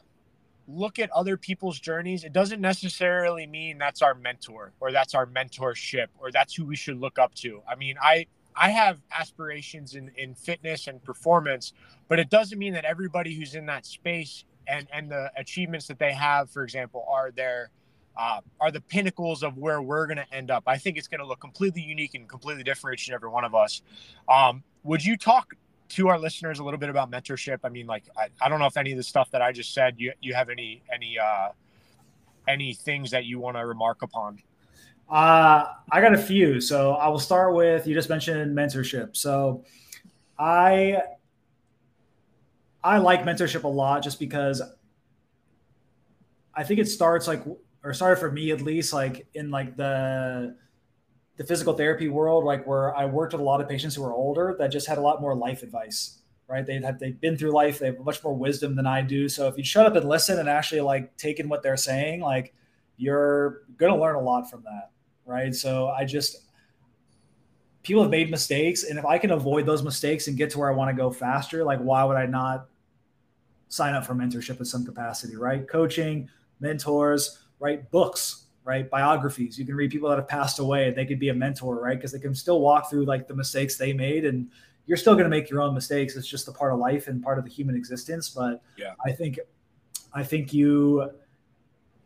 [0.68, 5.26] look at other people's journeys, it doesn't necessarily mean that's our mentor or that's our
[5.26, 7.62] mentorship or that's who we should look up to.
[7.68, 11.74] I mean, I I have aspirations in, in fitness and performance,
[12.08, 15.99] but it doesn't mean that everybody who's in that space and, and the achievements that
[15.99, 17.72] they have, for example, are their
[18.18, 20.64] uh, are the pinnacles of where we're going to end up.
[20.68, 23.45] I think it's going to look completely unique and completely different each and every one
[23.45, 23.82] of us.
[24.28, 25.53] Um, would you talk
[25.89, 27.59] to our listeners a little bit about mentorship?
[27.64, 29.74] I mean, like, I, I don't know if any of the stuff that I just
[29.74, 31.49] said, you, you have any, any, uh,
[32.47, 34.41] any things that you want to remark upon?
[35.09, 36.62] Uh, I got a few.
[36.62, 39.18] So I will start with you just mentioned mentorship.
[39.18, 39.66] So
[40.39, 41.01] I
[42.84, 44.62] I like mentorship a lot just because
[46.55, 47.43] I think it starts like
[47.84, 50.56] or started for me at least like in like the
[51.38, 54.14] the physical therapy world, like where I worked with a lot of patients who were
[54.14, 56.66] older that just had a lot more life advice, right?
[56.66, 59.28] They'd have they've been through life, they have much more wisdom than I do.
[59.28, 62.22] So if you shut up and listen and actually like take in what they're saying,
[62.22, 62.54] like
[62.98, 64.92] you're gonna learn a lot from that
[65.26, 65.56] right?
[65.56, 66.38] So I just
[67.84, 70.70] people have made mistakes, and if I can avoid those mistakes and get to where
[70.70, 72.68] I want to go faster, like why would I not
[73.70, 75.68] sign up for mentorship in some capacity, right?
[75.68, 76.30] Coaching,
[76.60, 77.89] mentors, right?
[77.91, 78.89] Books, right?
[78.89, 79.57] Biographies.
[79.57, 80.88] You can read people that have passed away.
[80.88, 81.97] and They could be a mentor, right?
[81.97, 84.49] Because they can still walk through like the mistakes they made and
[84.88, 86.16] you're still going to make your own mistakes.
[86.16, 88.30] It's just a part of life and part of the human existence.
[88.30, 89.39] But yeah, I think,
[90.14, 91.12] I think you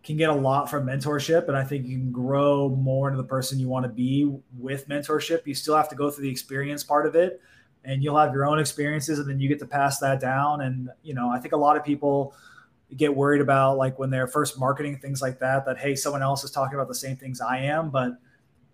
[0.03, 3.27] can get a lot from mentorship and i think you can grow more into the
[3.27, 6.83] person you want to be with mentorship you still have to go through the experience
[6.83, 7.41] part of it
[7.85, 10.89] and you'll have your own experiences and then you get to pass that down and
[11.01, 12.35] you know i think a lot of people
[12.95, 16.43] get worried about like when they're first marketing things like that that hey someone else
[16.43, 18.17] is talking about the same things i am but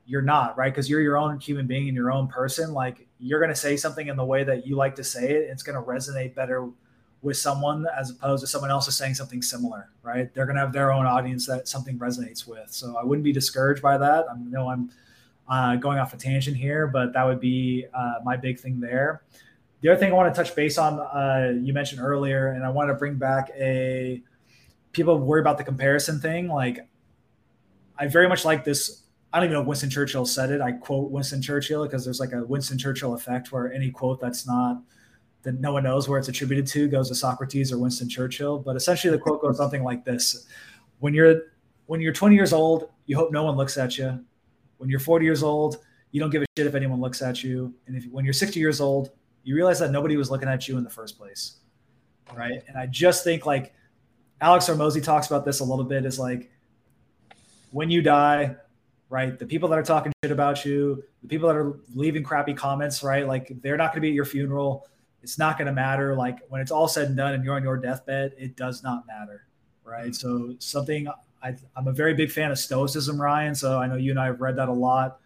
[0.05, 3.39] you're not right because you're your own human being and your own person like you're
[3.39, 5.75] going to say something in the way that you like to say it it's going
[5.75, 6.69] to resonate better
[7.21, 10.33] with someone as opposed to someone else is saying something similar, right?
[10.33, 12.71] They're going to have their own audience that something resonates with.
[12.71, 14.25] So I wouldn't be discouraged by that.
[14.29, 14.91] I know I'm
[15.47, 19.21] uh, going off a tangent here, but that would be uh, my big thing there.
[19.81, 22.69] The other thing I want to touch base on, uh, you mentioned earlier, and I
[22.69, 24.21] want to bring back a
[24.91, 26.47] people worry about the comparison thing.
[26.47, 26.87] Like,
[27.97, 29.03] I very much like this.
[29.33, 30.61] I don't even know if Winston Churchill said it.
[30.61, 34.45] I quote Winston Churchill because there's like a Winston Churchill effect where any quote that's
[34.45, 34.81] not
[35.43, 38.59] that no one knows where it's attributed to goes to Socrates or Winston Churchill.
[38.59, 40.45] But essentially, the quote goes something like this:
[40.99, 41.41] When you're
[41.87, 44.23] when you're 20 years old, you hope no one looks at you.
[44.77, 45.77] When you're 40 years old,
[46.11, 47.73] you don't give a shit if anyone looks at you.
[47.87, 49.11] And if when you're 60 years old,
[49.43, 51.57] you realize that nobody was looking at you in the first place,
[52.33, 52.61] right?
[52.67, 53.73] And I just think like
[54.39, 56.05] Alex Hormozi talks about this a little bit.
[56.05, 56.51] Is like
[57.71, 58.55] when you die,
[59.09, 59.37] right?
[59.37, 63.03] The people that are talking shit about you, the people that are leaving crappy comments,
[63.03, 63.27] right?
[63.27, 64.87] Like they're not going to be at your funeral
[65.23, 66.15] it's not going to matter.
[66.15, 69.05] Like when it's all said and done and you're on your deathbed, it does not
[69.07, 69.45] matter.
[69.83, 70.11] Right.
[70.11, 70.13] Mm-hmm.
[70.13, 71.07] So something
[71.43, 73.55] I, am a very big fan of stoicism, Ryan.
[73.55, 75.19] So I know you and I have read that a lot.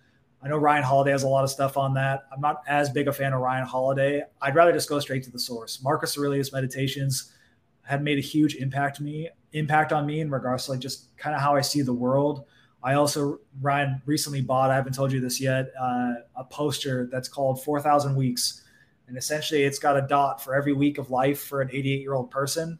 [0.45, 2.27] I know Ryan Holiday has a lot of stuff on that.
[2.31, 4.21] I'm not as big a fan of Ryan Holiday.
[4.39, 5.81] I'd rather just go straight to the source.
[5.81, 7.33] Marcus Aurelius meditations
[7.81, 11.35] had made a huge impact me impact on me in regards to like just kind
[11.35, 12.45] of how I see the world.
[12.83, 14.69] I also Ryan recently bought.
[14.69, 15.71] I haven't told you this yet.
[15.81, 18.61] Uh, a poster that's called Four Thousand Weeks
[19.07, 22.13] and essentially it's got a dot for every week of life for an 88 year
[22.13, 22.77] old person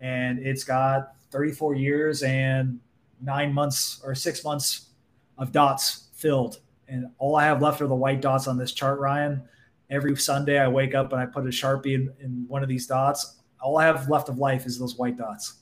[0.00, 2.78] and it's got 34 years and
[3.20, 4.90] nine months or six months
[5.38, 6.60] of dots filled
[6.90, 9.42] and all i have left are the white dots on this chart ryan
[9.90, 12.86] every sunday i wake up and i put a sharpie in, in one of these
[12.86, 15.60] dots all i have left of life is those white dots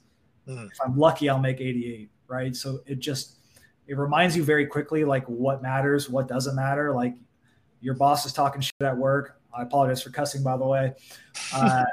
[0.49, 0.67] mm.
[0.67, 3.37] if i'm lucky i'll make 88 right so it just
[3.87, 7.15] it reminds you very quickly like what matters what doesn't matter like
[7.81, 10.95] your boss is talking shit at work I apologize for cussing, by the way.
[11.55, 11.85] Uh,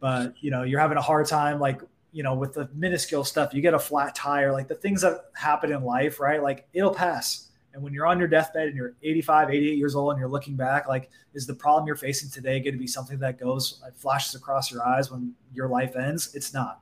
[0.00, 3.54] but you know, you're having a hard time, like you know, with the minuscule stuff.
[3.54, 6.42] You get a flat tire, like the things that happen in life, right?
[6.42, 7.51] Like it'll pass.
[7.74, 10.56] And when you're on your deathbed and you're 85, 88 years old and you're looking
[10.56, 13.96] back, like, is the problem you're facing today going to be something that goes, like,
[13.96, 16.34] flashes across your eyes when your life ends?
[16.34, 16.80] It's not.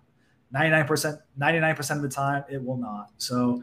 [0.55, 3.11] 99%, 99% of the time, it will not.
[3.19, 3.63] So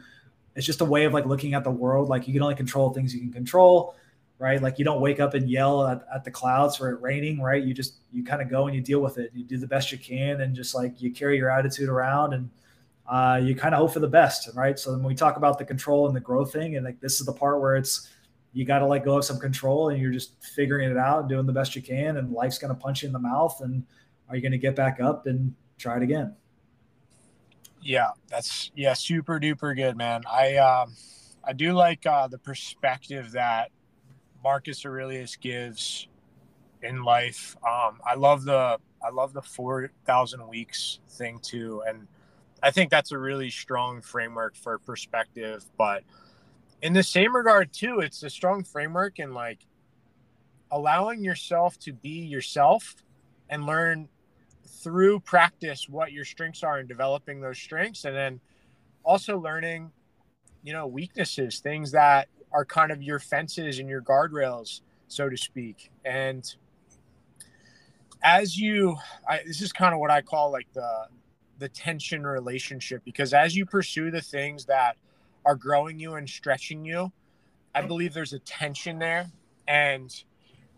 [0.55, 2.07] it's just a way of like looking at the world.
[2.07, 3.93] Like you can only control things you can control
[4.39, 4.61] right?
[4.61, 7.63] Like you don't wake up and yell at, at the clouds for it raining, right?
[7.63, 9.31] You just you kind of go and you deal with it.
[9.33, 12.49] You do the best you can, and just like you carry your attitude around, and
[13.07, 14.77] uh, you kind of hope for the best, right?
[14.77, 17.25] So when we talk about the control and the growth thing, and like this is
[17.25, 18.09] the part where it's
[18.53, 21.29] you got to let go of some control, and you're just figuring it out, and
[21.29, 23.83] doing the best you can, and life's to punch you in the mouth, and
[24.29, 26.35] are you to get back up and try it again?
[27.81, 30.23] Yeah, that's yeah, super duper good, man.
[30.29, 30.93] I um,
[31.43, 33.71] I do like uh, the perspective that
[34.43, 36.07] Marcus Aurelius gives
[36.83, 37.55] in life.
[37.65, 42.07] Um, I love the I love the four thousand weeks thing too, and
[42.61, 45.63] I think that's a really strong framework for perspective.
[45.77, 46.03] But
[46.81, 49.59] in the same regard too, it's a strong framework and like
[50.71, 52.95] allowing yourself to be yourself
[53.49, 54.09] and learn
[54.67, 58.39] through practice what your strengths are and developing those strengths and then
[59.03, 59.91] also learning
[60.63, 65.37] you know weaknesses things that are kind of your fences and your guardrails so to
[65.37, 66.55] speak and
[68.23, 68.95] as you
[69.27, 71.05] I, this is kind of what i call like the
[71.59, 74.95] the tension relationship because as you pursue the things that
[75.45, 77.11] are growing you and stretching you
[77.73, 79.27] i believe there's a tension there.
[79.67, 80.13] And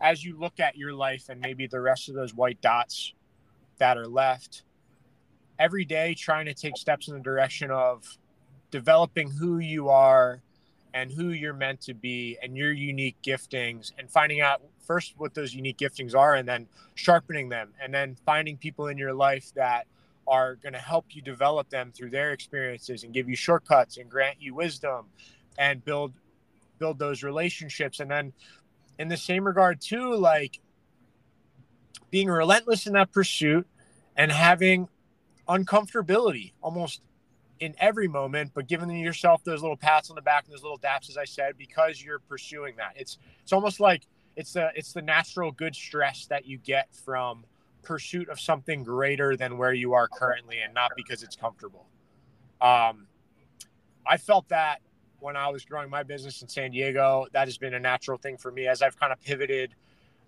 [0.00, 3.14] as you look at your life and maybe the rest of those white dots
[3.78, 4.62] that are left
[5.58, 8.18] every day trying to take steps in the direction of
[8.70, 10.40] developing who you are
[10.92, 15.34] and who you're meant to be and your unique giftings and finding out first what
[15.34, 19.52] those unique giftings are and then sharpening them and then finding people in your life
[19.54, 19.86] that
[20.30, 24.08] are going to help you develop them through their experiences and give you shortcuts and
[24.08, 25.06] grant you wisdom
[25.58, 26.12] and build
[26.78, 28.32] build those relationships and then
[28.98, 30.60] in the same regard too like
[32.10, 33.66] being relentless in that pursuit
[34.16, 34.88] and having
[35.48, 37.00] uncomfortability almost
[37.60, 40.78] in every moment, but giving yourself those little pats on the back and those little
[40.78, 42.92] daps, as I said, because you're pursuing that.
[42.96, 44.02] It's it's almost like
[44.34, 47.44] it's the it's the natural good stress that you get from
[47.82, 51.86] pursuit of something greater than where you are currently, and not because it's comfortable.
[52.60, 53.06] Um,
[54.06, 54.80] I felt that
[55.20, 57.26] when I was growing my business in San Diego.
[57.32, 59.74] That has been a natural thing for me as I've kind of pivoted,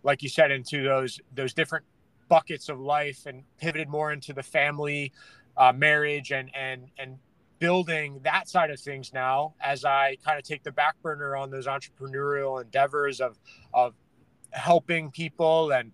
[0.02, 1.84] like you said, into those those different
[2.28, 5.12] buckets of life and pivoted more into the family
[5.56, 7.18] uh, marriage and and and
[7.58, 11.50] building that side of things now as I kind of take the back burner on
[11.50, 13.38] those entrepreneurial endeavors of
[13.72, 13.94] of
[14.50, 15.92] helping people and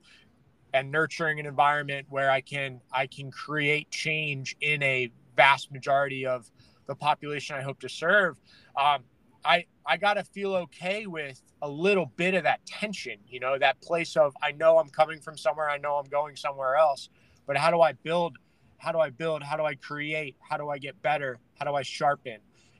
[0.75, 6.27] and nurturing an environment where I can I can create change in a vast majority
[6.27, 6.51] of
[6.87, 8.41] the population I hope to serve.
[8.77, 9.05] Um,
[9.45, 13.81] I I gotta feel okay with a little bit of that tension, you know, that
[13.81, 17.09] place of I know I'm coming from somewhere, I know I'm going somewhere else,
[17.47, 18.39] but how do I build
[18.79, 19.43] how do I build?
[19.43, 20.37] How do I create?
[20.39, 21.39] How do I get better?
[21.59, 22.39] How do I sharpen?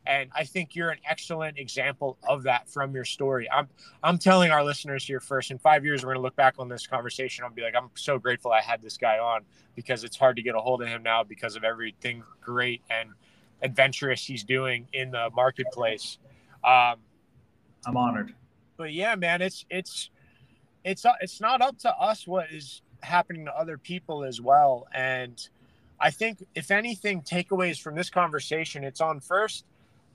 [0.09, 3.49] And I think you're an excellent example of that from your story.
[3.51, 3.69] I'm
[4.03, 5.51] I'm telling our listeners here first.
[5.51, 7.45] In five years, we're gonna look back on this conversation.
[7.45, 9.43] I'll be like, I'm so grateful I had this guy on
[9.77, 13.11] because it's hard to get a hold of him now because of everything great and
[13.63, 16.19] adventurous he's doing in the marketplace.
[16.65, 16.97] Um,
[17.87, 18.35] I'm honored.
[18.79, 20.11] But yeah, man, it's it's
[20.85, 24.87] it's it's not up to us what is happening to other people as well.
[24.95, 25.49] And
[26.01, 29.65] I think, if anything, takeaways from this conversation, it's on first,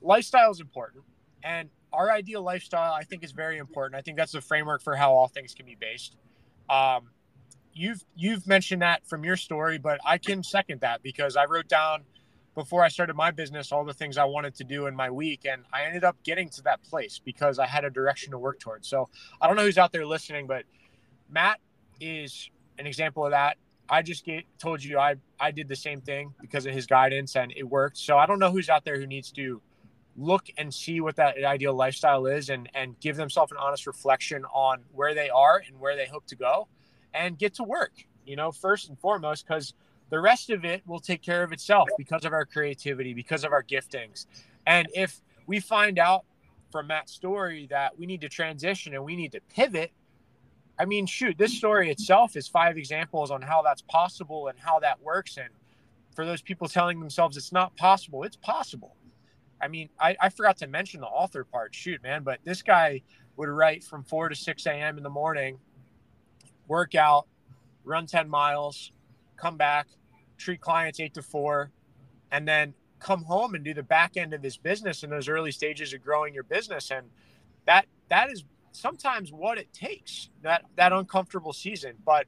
[0.04, 1.04] lifestyle is important.
[1.44, 3.96] And our ideal lifestyle, I think, is very important.
[3.96, 6.16] I think that's the framework for how all things can be based.
[6.70, 7.10] Um,
[7.74, 11.68] you've you've mentioned that from your story, but I can second that because I wrote
[11.68, 12.04] down
[12.56, 15.46] before I started my business all the things I wanted to do in my week,
[15.46, 18.60] and I ended up getting to that place because I had a direction to work
[18.60, 18.88] towards.
[18.88, 19.10] So
[19.42, 20.64] I don't know who's out there listening, but
[21.30, 21.60] Mat
[22.00, 23.58] is an example of that.
[23.90, 27.36] I just get, told you I I did the same thing because of his guidance
[27.36, 27.98] and it worked.
[27.98, 29.62] So I don't know who's out there who needs to
[30.16, 34.46] look and see what that ideal lifestyle is and and give themselves an honest reflection
[34.54, 36.68] on where they are and where they hope to go
[37.14, 37.94] and get to work.
[38.26, 39.74] You know, first and foremost because
[40.10, 43.52] the rest of it will take care of itself because of our creativity, because of
[43.52, 44.28] our giftings.
[44.66, 46.26] And if we find out
[46.72, 49.92] from Mat's story that we need to transition and we need to pivot,
[50.80, 54.80] I mean, shoot, this story itself is five examples on how that's possible and how
[54.80, 55.38] that works.
[55.38, 55.50] And
[56.16, 58.96] for those people telling themselves it's not possible, it's possible.
[59.64, 61.74] I mean, I, I forgot to mention the author part.
[61.76, 63.02] Shoot, man, but this guy
[63.38, 64.98] would write from 4 to 6 a.m.
[64.98, 65.58] in the morning,
[66.68, 67.28] work out,
[67.84, 68.92] run 10 miles,
[69.38, 69.88] come back,
[70.38, 71.72] treat clients 8 to 4,
[72.32, 75.52] and then come home and do the back end of his business in those early
[75.52, 76.92] stages of growing your business.
[76.92, 77.10] And
[77.66, 82.26] that that is sometimes what it takes that that uncomfortable season but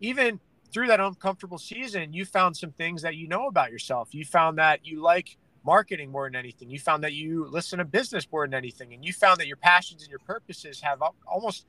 [0.00, 0.40] even
[0.72, 4.58] through that uncomfortable season you found some things that you know about yourself you found
[4.58, 8.46] that you like marketing more than anything you found that you listen to business more
[8.46, 11.66] than anything and you found that your passions and your purposes have almost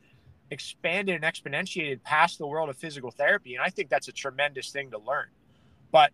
[0.52, 4.72] expanded and exponentiated past the world of physical therapy and i think that's a tremendous
[4.72, 5.28] thing to learn
[5.92, 6.12] but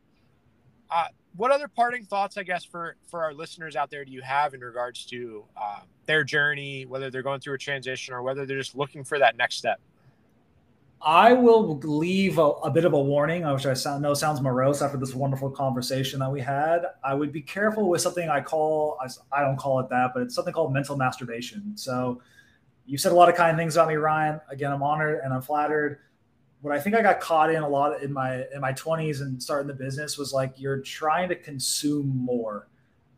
[0.91, 1.05] uh,
[1.35, 4.53] what other parting thoughts, I guess, for for our listeners out there do you have
[4.53, 8.57] in regards to uh, their journey, whether they're going through a transition or whether they're
[8.57, 9.79] just looking for that next step?
[11.01, 14.81] I will leave a, a bit of a warning, which I sound, know sounds morose
[14.81, 16.81] after this wonderful conversation that we had.
[17.03, 18.97] I would be careful with something I call,
[19.31, 21.77] I don't call it that, but it's something called mental masturbation.
[21.77, 22.21] So
[22.85, 24.41] you've said a lot of kind things about me, Ryan.
[24.49, 25.99] Again, I'm honored and I'm flattered
[26.61, 29.41] what I think I got caught in a lot in my in my 20s and
[29.41, 32.67] starting the business was like you're trying to consume more.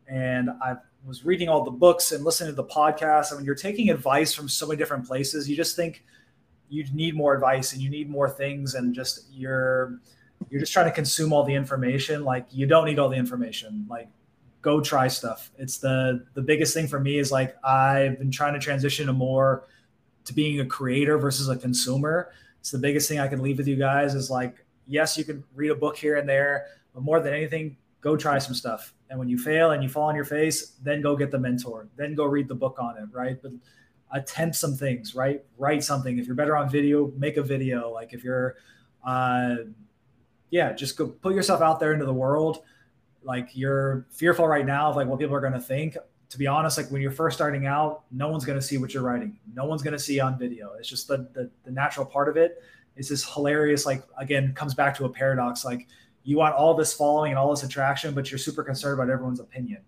[0.06, 3.32] And I was reading all the books and listening to the podcasts.
[3.32, 5.48] I mean, you're taking advice from so many different places.
[5.48, 6.04] You just think
[6.72, 9.98] you need more advice and you need more things and just you're
[10.48, 12.24] you're just trying to consume all the information.
[12.24, 13.86] Like you don't need all the information.
[13.90, 14.08] Like
[14.62, 15.50] go try stuff.
[15.58, 19.12] It's the the biggest thing for me is like i've been trying to transition to
[19.12, 19.64] more
[20.24, 22.32] to being a creator versus a consumer.
[22.58, 25.44] It's the biggest thing i can leave with you guys is like yes you can
[25.54, 28.94] read a book here and there but more than anything go try some stuff.
[29.10, 31.88] And when you fail and you fall on your face then go get the mentor.
[31.96, 33.36] Then go read the book on it right?
[33.42, 33.52] But
[34.12, 35.44] attempt some things right?
[35.58, 36.18] Write something.
[36.18, 37.90] If you're better on video make a video.
[37.90, 38.56] Like if you're
[39.04, 39.56] uh
[40.50, 42.62] yeah just go put yourself out there into the world.
[43.22, 45.96] Like you're fearful right now of like what people are going to think.
[46.30, 48.94] To be honest like when you're first starting out no one's going to see what
[48.94, 49.38] you're writing.
[49.54, 50.72] No one's going to see on video.
[50.78, 52.62] It's just the, the the natural part of it.
[52.96, 55.64] It's this hilarious like again comes back to a paradox.
[55.64, 55.88] Like
[56.24, 59.40] you want all this following and all this attraction but you're super concerned about everyone's
[59.40, 59.82] opinion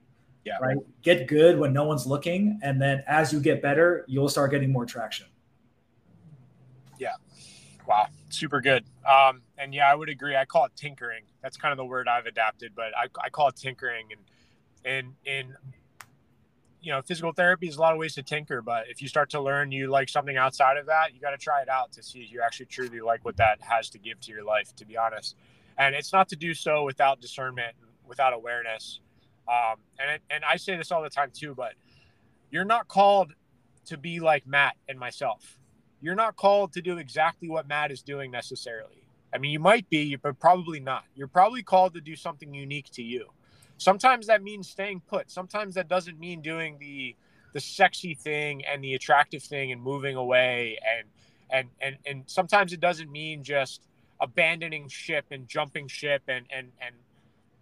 [0.45, 0.59] yeah.
[0.61, 0.76] right?
[1.03, 4.72] Get good when no one's looking and then as you get better you'll start getting
[4.72, 5.26] more traction.
[6.99, 7.14] Yeah.
[7.86, 8.09] Wow.
[8.30, 8.84] Super good.
[9.09, 10.36] Um and yeah i would agree.
[10.36, 11.24] I call it tinkering.
[11.42, 14.07] That's kind of the word i've adapted but i, I call it tinkering.
[14.12, 14.20] And
[14.84, 15.57] and in
[16.84, 19.30] you know physical therapy is a lot of ways to tinker but if you start
[19.30, 22.03] to learn you like something outside of that you got to try it out to
[22.03, 24.84] see if you actually truly like what that has to give to your life to
[24.84, 25.34] be honest.
[25.78, 27.74] And it's not to do so without discernment
[28.07, 29.01] without awareness
[29.49, 31.74] um, and it, and I say this all the time too, but
[32.51, 33.32] you're not called
[33.86, 35.59] to be like Mat and myself.
[36.01, 39.05] You're not called to do exactly what Mat is doing necessarily.
[39.34, 41.05] I mean, you might be, but probably not.
[41.14, 43.26] You're probably called to do something unique to you.
[43.78, 45.30] Sometimes that means staying put.
[45.30, 47.16] Sometimes that doesn't mean doing the
[47.53, 51.07] the sexy thing and the attractive thing and moving away and
[51.51, 53.82] and and and sometimes it doesn't mean just
[54.20, 56.95] abandoning ship and jumping ship and and and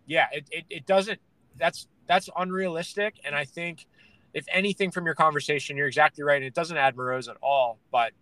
[0.07, 1.21] yeah, it, it, it doesn't
[1.59, 3.15] that's that's unrealistic.
[3.25, 3.87] And I think
[4.35, 6.37] if anything from your conversation, you're exactly right.
[6.37, 8.13] And it doesn't add morose at all, but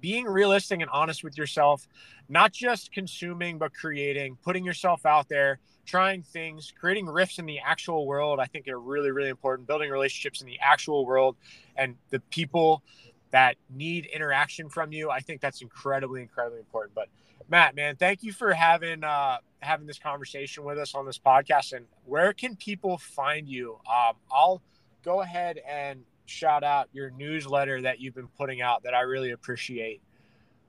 [0.00, 1.86] being realistic and honest with yourself,
[2.28, 7.58] not just consuming, but creating, putting yourself out there, trying things, creating rifts in the
[7.58, 9.68] actual world, I think are really, really important.
[9.68, 11.36] Building relationships in the actual world
[11.76, 12.82] and the people
[13.30, 16.94] that need interaction from you, I think that's incredibly, incredibly important.
[16.94, 17.08] But
[17.50, 21.72] Mat, man, thank you for having uh, having this conversation with us on this podcast.
[21.72, 23.80] And where can people find you?
[23.90, 24.62] Um, I'll
[25.02, 29.32] go ahead and shout out your newsletter that you've been putting out that I really
[29.32, 30.00] appreciate.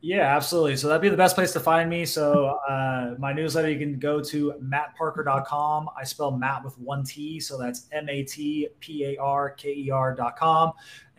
[0.04, 0.76] Yeah, absolutely.
[0.78, 2.08] So that'd be the best place to find me.
[2.08, 5.90] So uh, my newsletter, you can go to matparker.com.
[5.96, 7.40] I spell Mat with one T.
[7.40, 8.72] So that's M-A-T-P-A-R-K-E-R.com.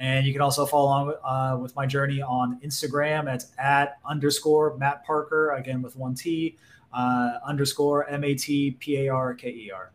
[0.02, 3.32] And you can also follow along uh, with my journey on Instagram.
[3.32, 6.56] It's at underscore Mat Parker, again with one T,
[6.92, 9.92] uh, underscore M-A-T-P-A-R-K-E-R.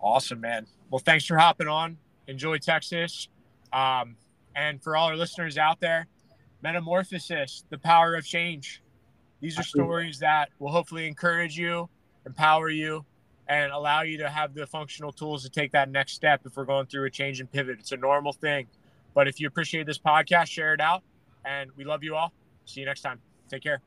[0.00, 0.66] Awesome, man.
[0.88, 1.98] Well, thanks for hopping on.
[2.26, 3.28] Enjoy Texas.
[3.70, 4.16] Um,
[4.56, 6.06] and for all our listeners out there,
[6.62, 8.82] Metamorphosis, the power of change.
[9.42, 11.86] These are stories that will hopefully encourage you,
[12.24, 13.04] empower you,
[13.50, 16.64] and allow you to have the functional tools to take that next step if we're
[16.64, 17.80] going through a change and pivot.
[17.80, 18.68] It's a normal thing.
[19.12, 21.02] But if you appreciate this podcast, share it out.
[21.44, 22.32] And we love you all.
[22.64, 23.18] See you next time.
[23.48, 23.82] Take care.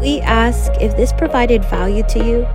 [0.00, 2.46] We ask if this provided value to you,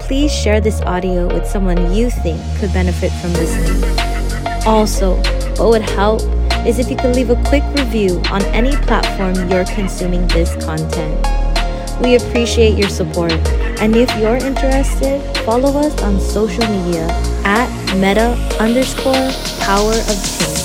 [0.00, 3.82] please share this audio with someone you think could benefit from listening.
[4.66, 5.16] Also,
[5.56, 6.20] what would help
[6.66, 11.43] is if you could leave a quick review on any platform you're consuming this content.
[12.00, 13.32] We appreciate your support,
[13.80, 17.06] and if you're interested, follow us on social media
[17.44, 19.30] at meta underscore
[19.60, 20.63] power of change.